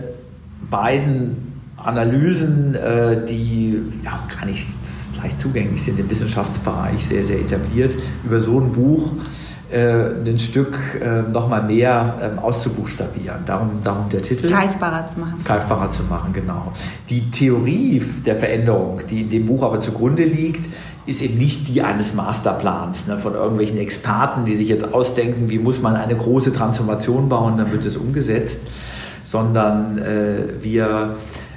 beiden 0.68 1.62
Analysen, 1.78 2.74
äh, 2.74 3.24
die 3.24 3.80
ja 4.04 4.20
auch 4.20 4.36
gar 4.36 4.44
nicht 4.44 4.66
leicht 5.22 5.40
zugänglich 5.40 5.82
sind 5.82 5.98
im 5.98 6.08
Wissenschaftsbereich, 6.08 7.04
sehr, 7.06 7.24
sehr 7.24 7.40
etabliert, 7.40 7.96
über 8.24 8.40
so 8.40 8.60
ein 8.60 8.72
Buch 8.72 9.12
äh, 9.70 10.28
ein 10.28 10.38
Stück 10.38 10.78
äh, 11.00 11.22
nochmal 11.30 11.62
mehr 11.62 12.14
ähm, 12.20 12.38
auszubuchstabieren. 12.38 13.44
Darum, 13.46 13.80
darum 13.84 14.08
der 14.08 14.22
Titel. 14.22 14.48
Greifbarer 14.48 15.06
zu 15.06 15.20
machen. 15.20 15.34
Greifbarer 15.44 15.90
zu 15.90 16.02
machen, 16.04 16.32
genau. 16.32 16.72
Die 17.08 17.30
Theorie 17.30 18.02
der 18.26 18.36
Veränderung, 18.36 19.00
die 19.08 19.22
in 19.22 19.30
dem 19.30 19.46
Buch 19.46 19.62
aber 19.62 19.80
zugrunde 19.80 20.24
liegt, 20.24 20.68
ist 21.06 21.22
eben 21.22 21.38
nicht 21.38 21.68
die 21.68 21.82
eines 21.82 22.14
Masterplans 22.14 23.06
ne, 23.06 23.18
von 23.18 23.34
irgendwelchen 23.34 23.78
Experten, 23.78 24.44
die 24.44 24.54
sich 24.54 24.68
jetzt 24.68 24.92
ausdenken, 24.92 25.48
wie 25.48 25.58
muss 25.58 25.80
man 25.80 25.96
eine 25.96 26.16
große 26.16 26.52
Transformation 26.52 27.28
bauen, 27.28 27.56
dann 27.56 27.72
wird 27.72 27.84
es 27.84 27.96
umgesetzt, 27.96 28.66
sondern 29.22 29.98
äh, 29.98 30.62
wir 30.62 31.16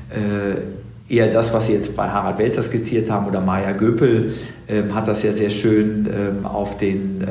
äh, 0.09 0.82
eher 1.13 1.27
das, 1.27 1.53
was 1.53 1.67
Sie 1.67 1.73
jetzt 1.73 1.95
bei 1.95 2.09
Harald 2.09 2.39
Welzer 2.39 2.63
skizziert 2.63 3.09
haben 3.09 3.27
oder 3.27 3.39
Maya 3.39 3.71
Göpel, 3.71 4.33
ähm, 4.67 4.93
hat 4.95 5.07
das 5.07 5.23
ja 5.23 5.31
sehr 5.31 5.49
schön 5.49 6.07
ähm, 6.07 6.45
auf 6.45 6.77
den 6.77 7.21
äh, 7.21 7.25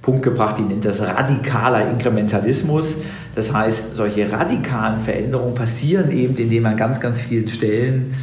Punkt 0.00 0.22
gebracht, 0.22 0.56
die 0.58 0.62
nennt 0.62 0.84
das 0.84 1.00
radikaler 1.02 1.90
Inkrementalismus. 1.90 2.96
Das 3.34 3.52
heißt, 3.52 3.94
solche 3.94 4.32
radikalen 4.32 4.98
Veränderungen 4.98 5.54
passieren 5.54 6.10
eben, 6.10 6.36
indem 6.36 6.66
an 6.66 6.76
ganz, 6.76 7.00
ganz 7.00 7.20
vielen 7.20 7.48
Stellen 7.48 8.14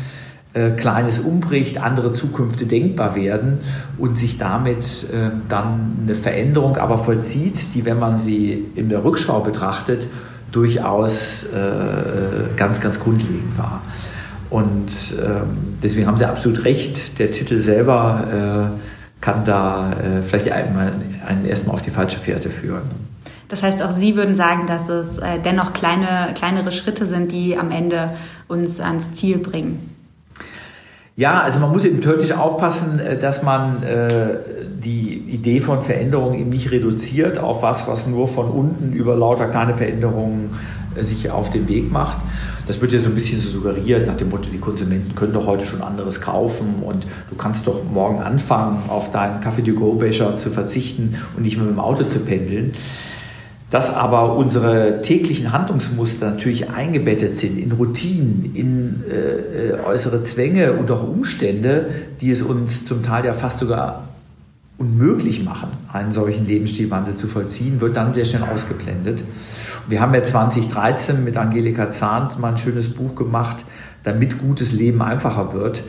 äh, 0.53 0.71
Kleines 0.71 1.19
umbricht, 1.19 1.81
andere 1.81 2.11
Zukünfte 2.11 2.65
denkbar 2.65 3.15
werden 3.15 3.59
und 3.97 4.17
sich 4.17 4.37
damit 4.37 5.05
äh, 5.11 5.29
dann 5.49 5.97
eine 6.03 6.15
Veränderung 6.15 6.77
aber 6.77 6.97
vollzieht, 6.97 7.75
die, 7.75 7.85
wenn 7.85 7.99
man 7.99 8.17
sie 8.17 8.65
in 8.75 8.89
der 8.89 9.03
Rückschau 9.03 9.41
betrachtet, 9.41 10.07
durchaus 10.51 11.43
äh, 11.43 12.55
ganz, 12.55 12.81
ganz 12.81 12.99
grundlegend 12.99 13.57
war. 13.57 13.83
Und 14.49 15.15
ähm, 15.21 15.77
deswegen 15.83 16.07
haben 16.07 16.17
Sie 16.17 16.25
absolut 16.25 16.63
recht, 16.63 17.19
der 17.19 17.31
Titel 17.31 17.57
selber 17.57 18.73
äh, 18.73 19.21
kann 19.21 19.43
da 19.43 19.91
äh, 19.91 20.21
vielleicht 20.21 20.51
einmal, 20.51 20.93
einen 21.25 21.45
erstmal 21.45 21.75
auf 21.75 21.81
die 21.81 21.89
falsche 21.89 22.19
Fährte 22.19 22.49
führen. 22.49 22.83
Das 23.49 23.63
heißt, 23.63 23.81
auch 23.81 23.91
Sie 23.91 24.15
würden 24.15 24.35
sagen, 24.35 24.67
dass 24.67 24.89
es 24.89 25.17
äh, 25.17 25.39
dennoch 25.43 25.73
kleine, 25.73 26.33
kleinere 26.35 26.71
Schritte 26.71 27.05
sind, 27.05 27.31
die 27.31 27.57
am 27.57 27.71
Ende 27.71 28.11
uns 28.47 28.79
ans 28.79 29.13
Ziel 29.13 29.37
bringen. 29.37 29.96
Ja, 31.19 31.41
also 31.41 31.59
man 31.59 31.71
muss 31.71 31.83
eben 31.83 31.99
tödlich 31.99 32.35
aufpassen, 32.35 32.99
äh, 32.99 33.17
dass 33.17 33.41
man 33.41 33.81
äh, 33.81 34.37
die 34.77 35.15
Idee 35.17 35.59
von 35.59 35.81
Veränderung 35.81 36.35
eben 36.35 36.51
nicht 36.51 36.69
reduziert 36.69 37.39
auf 37.39 37.63
was, 37.63 37.87
was 37.87 38.05
nur 38.05 38.27
von 38.27 38.51
unten 38.51 38.93
über 38.93 39.15
lauter 39.15 39.47
kleine 39.47 39.73
Veränderungen 39.73 40.51
äh, 40.95 41.03
sich 41.03 41.31
auf 41.31 41.49
den 41.49 41.67
Weg 41.67 41.91
macht. 41.91 42.19
Das 42.67 42.81
wird 42.81 42.91
ja 42.91 42.99
so 42.99 43.09
ein 43.09 43.15
bisschen 43.15 43.39
so 43.39 43.49
suggeriert 43.49 44.05
nach 44.05 44.13
dem 44.13 44.29
Motto, 44.29 44.49
die 44.51 44.59
Konsumenten 44.59 45.15
können 45.15 45.33
doch 45.33 45.47
heute 45.47 45.65
schon 45.65 45.81
anderes 45.81 46.21
kaufen 46.21 46.83
und 46.85 47.07
du 47.31 47.35
kannst 47.35 47.65
doch 47.65 47.83
morgen 47.83 48.19
anfangen, 48.19 48.83
auf 48.87 49.11
deinen 49.11 49.41
Kaffee-to-go-Becher 49.41 50.35
zu 50.35 50.51
verzichten 50.51 51.15
und 51.35 51.41
nicht 51.41 51.57
mehr 51.57 51.65
mit 51.65 51.73
dem 51.73 51.79
Auto 51.79 52.03
zu 52.03 52.19
pendeln 52.19 52.73
dass 53.69 53.93
aber 53.93 54.35
unsere 54.35 55.01
täglichen 55.01 55.51
Handlungsmuster 55.51 56.31
natürlich 56.31 56.69
eingebettet 56.69 57.37
sind 57.37 57.57
in 57.57 57.73
Routinen, 57.73 58.51
in 58.53 59.03
äh, 59.09 59.73
äh, 59.73 59.79
äußere 59.85 60.23
Zwänge 60.23 60.73
und 60.73 60.89
auch 60.89 61.03
Umstände, 61.03 61.89
die 62.21 62.31
es 62.31 62.41
uns 62.41 62.85
zum 62.85 63.03
Teil 63.03 63.25
ja 63.25 63.33
fast 63.33 63.59
sogar 63.59 64.07
unmöglich 64.77 65.43
machen, 65.43 65.69
einen 65.91 66.11
solchen 66.11 66.45
Lebensstilwandel 66.45 67.15
zu 67.15 67.27
vollziehen, 67.27 67.81
wird 67.81 67.97
dann 67.97 68.13
sehr 68.13 68.25
schnell 68.25 68.43
ausgeblendet. 68.43 69.23
Wir 69.89 69.99
haben 69.99 70.13
ja 70.13 70.23
2013 70.23 71.23
mit 71.23 71.35
Angelika 71.35 71.89
Zahnt 71.89 72.39
mal 72.39 72.51
ein 72.51 72.57
schönes 72.57 72.93
Buch 72.93 73.15
gemacht, 73.15 73.65
damit 74.03 74.39
gutes 74.39 74.73
Leben 74.73 75.01
einfacher 75.01 75.53
wird 75.53 75.81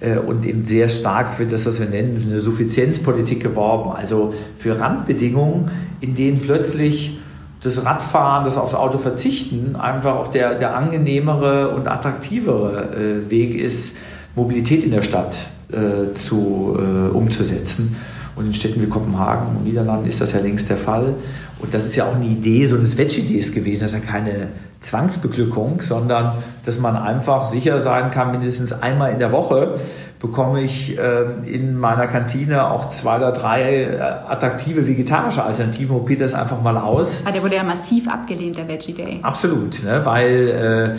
äh, 0.00 0.18
und 0.18 0.44
eben 0.44 0.64
sehr 0.64 0.88
stark 0.88 1.28
für 1.30 1.46
das, 1.46 1.64
was 1.66 1.80
wir 1.80 1.88
nennen, 1.88 2.22
eine 2.26 2.40
Suffizienzpolitik 2.40 3.40
geworben, 3.40 3.92
also 3.92 4.34
für 4.58 4.78
Randbedingungen, 4.78 5.70
in 6.00 6.14
denen 6.14 6.40
plötzlich 6.40 7.18
das 7.62 7.84
Radfahren, 7.84 8.44
das 8.44 8.58
aufs 8.58 8.74
Auto 8.74 8.98
verzichten, 8.98 9.76
einfach 9.76 10.16
auch 10.16 10.28
der, 10.28 10.56
der 10.56 10.76
angenehmere 10.76 11.70
und 11.70 11.86
attraktivere 11.86 12.90
äh, 12.94 13.30
Weg 13.30 13.54
ist, 13.54 13.96
Mobilität 14.34 14.82
in 14.82 14.90
der 14.90 15.02
Stadt 15.02 15.50
äh, 15.70 16.12
zu, 16.14 16.76
äh, 16.78 17.10
umzusetzen. 17.10 17.96
Und 18.34 18.46
in 18.46 18.54
Städten 18.54 18.80
wie 18.82 18.86
Kopenhagen 18.86 19.56
und 19.56 19.64
Niederlanden 19.64 20.08
ist 20.08 20.20
das 20.20 20.32
ja 20.32 20.40
längst 20.40 20.70
der 20.70 20.78
Fall. 20.78 21.14
Und 21.58 21.72
das 21.72 21.84
ist 21.84 21.94
ja 21.96 22.06
auch 22.06 22.16
eine 22.16 22.24
Idee, 22.24 22.66
so 22.66 22.76
eine 22.76 22.86
Swatch-Idee 22.86 23.36
ist 23.36 23.54
gewesen. 23.54 23.82
Das 23.82 23.92
ist 23.92 24.04
ja 24.04 24.10
keine 24.10 24.48
Zwangsbeglückung, 24.82 25.80
sondern 25.80 26.32
dass 26.64 26.78
man 26.78 26.96
einfach 26.96 27.46
sicher 27.46 27.80
sein 27.80 28.10
kann, 28.10 28.32
mindestens 28.32 28.72
einmal 28.72 29.12
in 29.12 29.18
der 29.18 29.32
Woche 29.32 29.78
bekomme 30.22 30.62
ich 30.62 30.96
äh, 30.96 31.24
in 31.46 31.76
meiner 31.76 32.06
Kantine 32.06 32.70
auch 32.70 32.90
zwei 32.90 33.16
oder 33.16 33.32
drei 33.32 33.84
äh, 33.84 34.00
attraktive 34.00 34.86
vegetarische 34.86 35.42
Alternativen. 35.42 35.96
Probiert 35.96 36.20
das 36.20 36.32
einfach 36.34 36.62
mal 36.62 36.76
aus. 36.76 37.24
Ah, 37.26 37.32
der 37.32 37.42
wurde 37.42 37.56
ja 37.56 37.64
massiv 37.64 38.08
abgelehnt, 38.08 38.56
der 38.56 38.68
Veggie 38.68 38.92
Day. 38.92 39.18
Absolut, 39.22 39.82
ne? 39.82 40.00
weil 40.04 40.94
äh, 40.94 40.98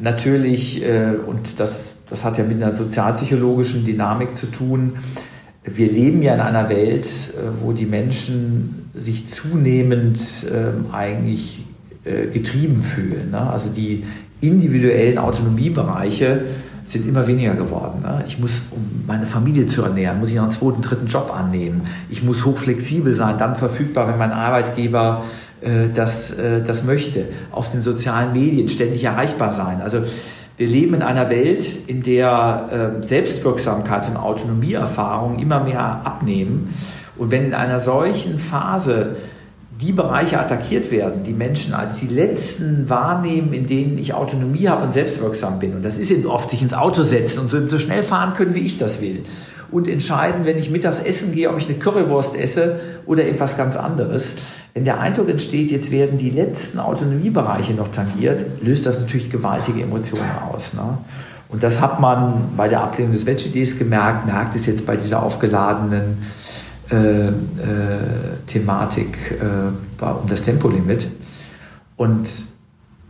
natürlich, 0.00 0.82
äh, 0.84 1.12
und 1.24 1.60
das, 1.60 1.94
das 2.08 2.24
hat 2.24 2.36
ja 2.36 2.44
mit 2.44 2.60
einer 2.60 2.72
sozialpsychologischen 2.72 3.84
Dynamik 3.84 4.34
zu 4.34 4.46
tun, 4.46 4.98
wir 5.62 5.90
leben 5.90 6.22
ja 6.22 6.34
in 6.34 6.40
einer 6.40 6.68
Welt, 6.68 7.06
äh, 7.06 7.62
wo 7.62 7.72
die 7.72 7.86
Menschen 7.86 8.90
sich 8.94 9.28
zunehmend 9.28 10.46
ähm, 10.52 10.86
eigentlich 10.92 11.64
äh, 12.04 12.26
getrieben 12.26 12.82
fühlen. 12.82 13.30
Ne? 13.30 13.40
Also 13.40 13.70
die 13.70 14.04
individuellen 14.40 15.18
Autonomiebereiche 15.18 16.42
sind 16.84 17.08
immer 17.08 17.26
weniger 17.26 17.54
geworden. 17.54 18.02
Ne? 18.02 18.24
Ich 18.26 18.38
muss, 18.38 18.66
um 18.70 19.04
meine 19.06 19.26
Familie 19.26 19.66
zu 19.66 19.82
ernähren, 19.82 20.20
muss 20.20 20.30
ich 20.30 20.38
einen 20.38 20.50
zweiten, 20.50 20.82
dritten 20.82 21.06
Job 21.06 21.32
annehmen. 21.34 21.82
Ich 22.10 22.22
muss 22.22 22.44
hochflexibel 22.44 23.16
sein, 23.16 23.38
dann 23.38 23.56
verfügbar, 23.56 24.08
wenn 24.08 24.18
mein 24.18 24.32
Arbeitgeber 24.32 25.24
äh, 25.60 25.88
das, 25.94 26.32
äh, 26.32 26.62
das 26.62 26.84
möchte. 26.84 27.26
Auf 27.50 27.70
den 27.70 27.80
sozialen 27.80 28.32
Medien 28.32 28.68
ständig 28.68 29.02
erreichbar 29.04 29.52
sein. 29.52 29.80
Also 29.80 30.02
wir 30.56 30.66
leben 30.66 30.94
in 30.94 31.02
einer 31.02 31.30
Welt, 31.30 31.66
in 31.88 32.02
der 32.02 33.00
äh, 33.00 33.04
Selbstwirksamkeit 33.04 34.08
und 34.08 34.16
Autonomieerfahrung 34.16 35.38
immer 35.38 35.64
mehr 35.64 35.80
abnehmen. 35.80 36.68
Und 37.16 37.30
wenn 37.30 37.46
in 37.46 37.54
einer 37.54 37.80
solchen 37.80 38.38
Phase 38.38 39.16
die 39.80 39.92
Bereiche 39.92 40.38
attackiert 40.38 40.90
werden, 40.90 41.24
die 41.24 41.32
Menschen 41.32 41.74
als 41.74 41.98
die 41.98 42.06
letzten 42.06 42.88
wahrnehmen, 42.88 43.52
in 43.52 43.66
denen 43.66 43.98
ich 43.98 44.14
Autonomie 44.14 44.68
habe 44.68 44.84
und 44.84 44.92
selbstwirksam 44.92 45.58
bin. 45.58 45.74
Und 45.74 45.84
das 45.84 45.98
ist 45.98 46.10
eben 46.10 46.26
oft 46.26 46.50
sich 46.50 46.62
ins 46.62 46.74
Auto 46.74 47.02
setzen 47.02 47.40
und 47.40 47.70
so, 47.70 47.78
schnell 47.78 48.02
fahren 48.02 48.34
können, 48.34 48.54
wie 48.54 48.60
ich 48.60 48.78
das 48.78 49.00
will. 49.00 49.24
Und 49.72 49.88
entscheiden, 49.88 50.44
wenn 50.44 50.58
ich 50.58 50.70
mittags 50.70 51.00
essen 51.00 51.32
gehe, 51.32 51.50
ob 51.50 51.58
ich 51.58 51.68
eine 51.68 51.78
Currywurst 51.78 52.36
esse 52.36 52.78
oder 53.06 53.26
etwas 53.26 53.56
ganz 53.56 53.76
anderes. 53.76 54.36
Wenn 54.74 54.84
der 54.84 55.00
Eindruck 55.00 55.28
entsteht, 55.28 55.72
jetzt 55.72 55.90
werden 55.90 56.18
die 56.18 56.30
letzten 56.30 56.78
Autonomiebereiche 56.78 57.72
noch 57.72 57.88
tangiert, 57.88 58.44
löst 58.62 58.86
das 58.86 59.00
natürlich 59.00 59.30
gewaltige 59.30 59.82
Emotionen 59.82 60.30
aus. 60.52 60.74
Ne? 60.74 60.98
Und 61.48 61.62
das 61.62 61.80
hat 61.80 62.00
man 62.00 62.52
bei 62.56 62.68
der 62.68 62.82
Ablehnung 62.82 63.12
des 63.12 63.26
Veggie-Days 63.26 63.78
gemerkt, 63.78 64.26
merkt 64.26 64.54
es 64.54 64.66
jetzt 64.66 64.86
bei 64.86 64.96
dieser 64.96 65.22
aufgeladenen 65.22 66.18
äh, 66.90 67.28
äh, 67.28 67.32
Thematik 68.46 69.38
äh, 69.40 70.04
um 70.04 70.28
das 70.28 70.42
Tempolimit. 70.42 71.08
Und 71.96 72.28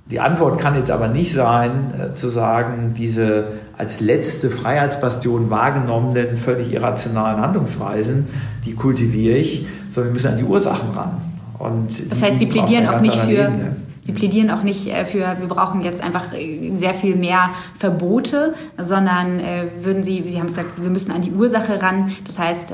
die 0.06 0.20
Antwort 0.20 0.60
kann 0.60 0.74
jetzt 0.74 0.90
aber 0.90 1.08
nicht 1.08 1.32
sein, 1.32 1.92
äh, 1.98 2.14
zu 2.14 2.28
sagen, 2.28 2.92
diese 2.96 3.52
als 3.76 4.00
letzte 4.00 4.50
Freiheitsbastion 4.50 5.50
wahrgenommenen, 5.50 6.36
völlig 6.36 6.72
irrationalen 6.72 7.40
Handlungsweisen, 7.40 8.28
die 8.66 8.74
kultiviere 8.74 9.38
ich, 9.38 9.66
sondern 9.88 10.10
wir 10.10 10.14
müssen 10.14 10.32
an 10.32 10.36
die 10.36 10.44
Ursachen 10.44 10.90
ran. 10.90 11.22
Und 11.58 12.12
das 12.12 12.20
heißt, 12.20 12.38
Sie 12.38 12.46
plädieren 12.46 12.86
auch 12.86 13.00
nicht 13.00 13.16
für, 13.16 13.30
Ebene. 13.30 13.76
Sie 14.04 14.12
plädieren 14.12 14.50
auch 14.50 14.62
nicht 14.62 14.86
äh, 14.86 15.06
für, 15.06 15.36
wir 15.40 15.48
brauchen 15.48 15.80
jetzt 15.82 16.02
einfach 16.02 16.34
äh, 16.34 16.76
sehr 16.76 16.92
viel 16.92 17.16
mehr 17.16 17.50
Verbote, 17.78 18.54
sondern 18.76 19.40
äh, 19.40 19.64
würden 19.80 20.04
Sie, 20.04 20.22
Sie 20.28 20.38
haben 20.38 20.48
gesagt, 20.48 20.80
wir 20.80 20.90
müssen 20.90 21.10
an 21.10 21.22
die 21.22 21.32
Ursache 21.32 21.80
ran. 21.82 22.12
Das 22.26 22.38
heißt, 22.38 22.72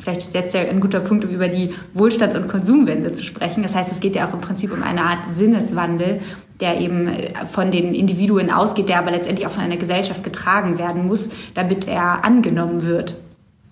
vielleicht 0.00 0.20
ist 0.20 0.34
jetzt 0.34 0.54
ja 0.54 0.60
ein 0.60 0.80
guter 0.80 1.00
Punkt, 1.00 1.24
um 1.24 1.30
über 1.30 1.48
die 1.48 1.74
Wohlstands- 1.94 2.36
und 2.36 2.48
Konsumwende 2.48 3.12
zu 3.14 3.24
sprechen. 3.24 3.62
Das 3.62 3.74
heißt, 3.74 3.90
es 3.90 4.00
geht 4.00 4.14
ja 4.14 4.28
auch 4.28 4.34
im 4.34 4.40
Prinzip 4.40 4.72
um 4.72 4.82
eine 4.82 5.02
Art 5.02 5.18
Sinneswandel, 5.30 6.20
der 6.60 6.78
eben 6.80 7.10
von 7.50 7.70
den 7.70 7.94
Individuen 7.94 8.50
ausgeht, 8.50 8.88
der 8.88 8.98
aber 8.98 9.10
letztendlich 9.10 9.46
auch 9.46 9.52
von 9.52 9.62
einer 9.62 9.76
Gesellschaft 9.76 10.24
getragen 10.24 10.78
werden 10.78 11.06
muss, 11.06 11.34
damit 11.54 11.88
er 11.88 12.24
angenommen 12.24 12.82
wird 12.82 13.14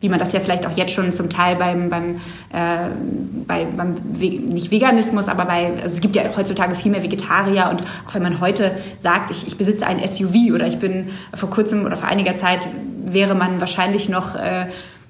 wie 0.05 0.11
man 0.11 0.19
das 0.19 0.33
ja 0.35 0.41
vielleicht 0.41 0.67
auch 0.67 0.77
jetzt 0.77 0.93
schon 0.93 1.15
zum 1.15 1.31
Teil 1.31 1.57
beim, 1.57 1.89
beim, 1.89 2.17
äh, 2.53 2.91
bei, 3.47 3.65
beim 3.65 3.95
nicht 4.13 4.71
Veganismus, 4.71 5.29
aber 5.29 5.47
bei, 5.47 5.73
also 5.83 5.97
es 5.97 6.03
gibt 6.03 6.15
ja 6.15 6.25
heutzutage 6.37 6.75
viel 6.75 6.93
mehr 6.93 7.03
Vegetarier 7.03 7.71
und 7.71 7.81
auch 8.07 8.13
wenn 8.13 8.23
man 8.23 8.39
heute 8.39 8.73
sagt, 9.01 9.31
ich, 9.31 9.47
ich 9.47 9.57
besitze 9.57 9.87
ein 9.87 10.07
SUV 10.07 10.53
oder 10.53 10.67
ich 10.67 10.79
bin 10.79 11.09
vor 11.33 11.49
kurzem 11.49 11.87
oder 11.87 11.97
vor 11.97 12.07
einiger 12.07 12.37
Zeit 12.37 12.61
wäre 13.07 13.35
man 13.35 13.61
wahrscheinlich 13.61 14.11
noch 14.11 14.35
äh, 14.35 14.67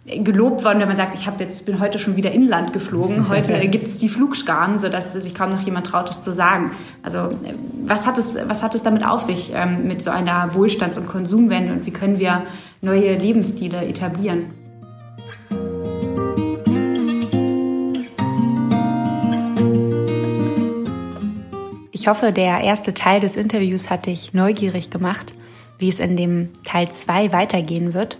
gelobt 0.06 0.62
worden, 0.62 0.78
wenn 0.78 0.86
man 0.86 0.96
sagt, 0.96 1.18
ich 1.18 1.26
habe 1.26 1.42
jetzt 1.42 1.66
bin 1.66 1.80
heute 1.80 1.98
schon 1.98 2.14
wieder 2.14 2.30
inland 2.30 2.72
geflogen. 2.72 3.28
Heute 3.28 3.58
gibt 3.68 3.88
es 3.88 3.98
die 3.98 4.08
Flugscharen, 4.08 4.78
sodass 4.78 5.12
sich 5.12 5.34
kaum 5.34 5.50
noch 5.50 5.62
jemand 5.62 5.88
traut, 5.88 6.08
das 6.08 6.22
zu 6.22 6.32
sagen. 6.32 6.70
Also 7.02 7.30
was 7.84 8.06
hat 8.06 8.16
es 8.16 8.36
was 8.46 8.62
hat 8.62 8.76
es 8.76 8.84
damit 8.84 9.04
auf 9.04 9.24
sich 9.24 9.50
ähm, 9.52 9.88
mit 9.88 10.02
so 10.02 10.10
einer 10.10 10.54
Wohlstands- 10.54 10.96
und 10.96 11.08
Konsumwende 11.08 11.72
und 11.72 11.84
wie 11.84 11.90
können 11.90 12.20
wir 12.20 12.42
neue 12.80 13.16
Lebensstile 13.16 13.84
etablieren? 13.86 14.63
Ich 22.04 22.08
hoffe, 22.08 22.32
der 22.32 22.60
erste 22.60 22.92
Teil 22.92 23.18
des 23.18 23.34
Interviews 23.34 23.88
hat 23.88 24.04
dich 24.04 24.34
neugierig 24.34 24.90
gemacht, 24.90 25.34
wie 25.78 25.88
es 25.88 26.00
in 26.00 26.18
dem 26.18 26.50
Teil 26.62 26.90
2 26.90 27.32
weitergehen 27.32 27.94
wird. 27.94 28.18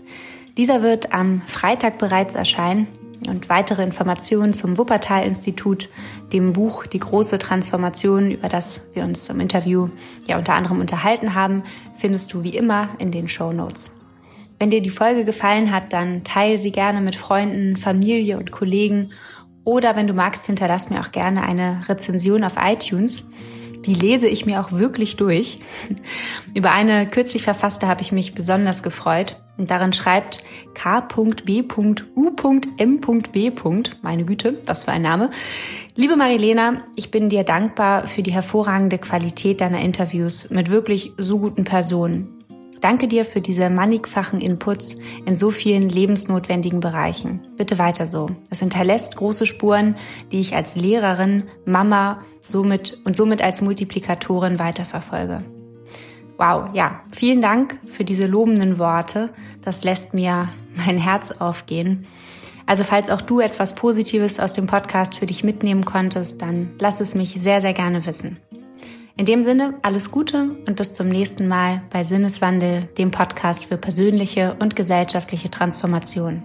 Dieser 0.56 0.82
wird 0.82 1.12
am 1.12 1.42
Freitag 1.42 1.98
bereits 1.98 2.34
erscheinen 2.34 2.86
und 3.28 3.50
weitere 3.50 3.82
Informationen 3.82 4.54
zum 4.54 4.78
Wuppertal-Institut, 4.78 5.90
dem 6.32 6.54
Buch 6.54 6.86
Die 6.86 6.98
große 6.98 7.38
Transformation, 7.38 8.30
über 8.30 8.48
das 8.48 8.86
wir 8.94 9.04
uns 9.04 9.28
im 9.28 9.38
Interview 9.38 9.90
ja 10.26 10.38
unter 10.38 10.54
anderem 10.54 10.80
unterhalten 10.80 11.34
haben, 11.34 11.62
findest 11.98 12.32
du 12.32 12.42
wie 12.42 12.56
immer 12.56 12.88
in 12.96 13.10
den 13.10 13.28
Show 13.28 13.52
Notes. 13.52 14.00
Wenn 14.58 14.70
dir 14.70 14.80
die 14.80 14.88
Folge 14.88 15.26
gefallen 15.26 15.70
hat, 15.70 15.92
dann 15.92 16.24
teile 16.24 16.58
sie 16.58 16.72
gerne 16.72 17.02
mit 17.02 17.16
Freunden, 17.16 17.76
Familie 17.76 18.38
und 18.38 18.50
Kollegen 18.50 19.10
oder 19.62 19.94
wenn 19.94 20.06
du 20.06 20.14
magst, 20.14 20.46
hinterlass 20.46 20.88
mir 20.88 21.00
auch 21.00 21.12
gerne 21.12 21.42
eine 21.42 21.82
Rezension 21.86 22.44
auf 22.44 22.54
iTunes. 22.56 23.28
Die 23.86 23.94
lese 23.94 24.28
ich 24.28 24.46
mir 24.46 24.60
auch 24.60 24.72
wirklich 24.72 25.16
durch. 25.16 25.60
Über 26.54 26.72
eine 26.72 27.06
kürzlich 27.06 27.42
verfasste 27.42 27.88
habe 27.88 28.02
ich 28.02 28.12
mich 28.12 28.34
besonders 28.34 28.82
gefreut. 28.82 29.36
Und 29.56 29.70
darin 29.70 29.92
schreibt 29.92 30.42
K.B.U.M.B. 30.74 31.62
Meine 34.02 34.24
Güte, 34.24 34.60
was 34.66 34.84
für 34.84 34.90
ein 34.90 35.02
Name. 35.02 35.30
Liebe 35.94 36.16
Marilena, 36.16 36.82
ich 36.96 37.12
bin 37.12 37.28
dir 37.28 37.44
dankbar 37.44 38.08
für 38.08 38.22
die 38.22 38.32
hervorragende 38.32 38.98
Qualität 38.98 39.60
deiner 39.60 39.80
Interviews 39.80 40.50
mit 40.50 40.70
wirklich 40.70 41.12
so 41.18 41.38
guten 41.38 41.62
Personen. 41.62 42.33
Danke 42.80 43.08
dir 43.08 43.24
für 43.24 43.40
diese 43.40 43.70
mannigfachen 43.70 44.40
Inputs 44.40 44.98
in 45.24 45.36
so 45.36 45.50
vielen 45.50 45.88
lebensnotwendigen 45.88 46.80
Bereichen. 46.80 47.46
Bitte 47.56 47.78
weiter 47.78 48.06
so. 48.06 48.28
Es 48.50 48.60
hinterlässt 48.60 49.16
große 49.16 49.46
Spuren, 49.46 49.96
die 50.32 50.40
ich 50.40 50.54
als 50.54 50.76
Lehrerin, 50.76 51.44
Mama 51.64 52.20
somit 52.42 53.00
und 53.04 53.16
somit 53.16 53.42
als 53.42 53.60
Multiplikatorin 53.60 54.58
weiterverfolge. 54.58 55.42
Wow, 56.36 56.70
ja, 56.74 57.00
vielen 57.12 57.40
Dank 57.40 57.78
für 57.88 58.04
diese 58.04 58.26
lobenden 58.26 58.78
Worte. 58.78 59.30
Das 59.62 59.84
lässt 59.84 60.14
mir 60.14 60.48
mein 60.76 60.98
Herz 60.98 61.30
aufgehen. 61.30 62.06
Also 62.66 62.82
falls 62.82 63.10
auch 63.10 63.20
du 63.20 63.40
etwas 63.40 63.74
Positives 63.74 64.40
aus 64.40 64.52
dem 64.52 64.66
Podcast 64.66 65.14
für 65.14 65.26
dich 65.26 65.44
mitnehmen 65.44 65.84
konntest, 65.84 66.40
dann 66.40 66.70
lass 66.78 67.00
es 67.00 67.14
mich 67.14 67.30
sehr, 67.40 67.60
sehr 67.60 67.74
gerne 67.74 68.06
wissen. 68.06 68.38
In 69.16 69.26
dem 69.26 69.44
Sinne, 69.44 69.74
alles 69.82 70.10
Gute 70.10 70.56
und 70.66 70.74
bis 70.74 70.92
zum 70.92 71.08
nächsten 71.08 71.46
Mal 71.46 71.82
bei 71.90 72.02
Sinneswandel, 72.02 72.88
dem 72.98 73.12
Podcast 73.12 73.66
für 73.66 73.76
persönliche 73.76 74.56
und 74.58 74.74
gesellschaftliche 74.74 75.50
Transformation. 75.50 76.42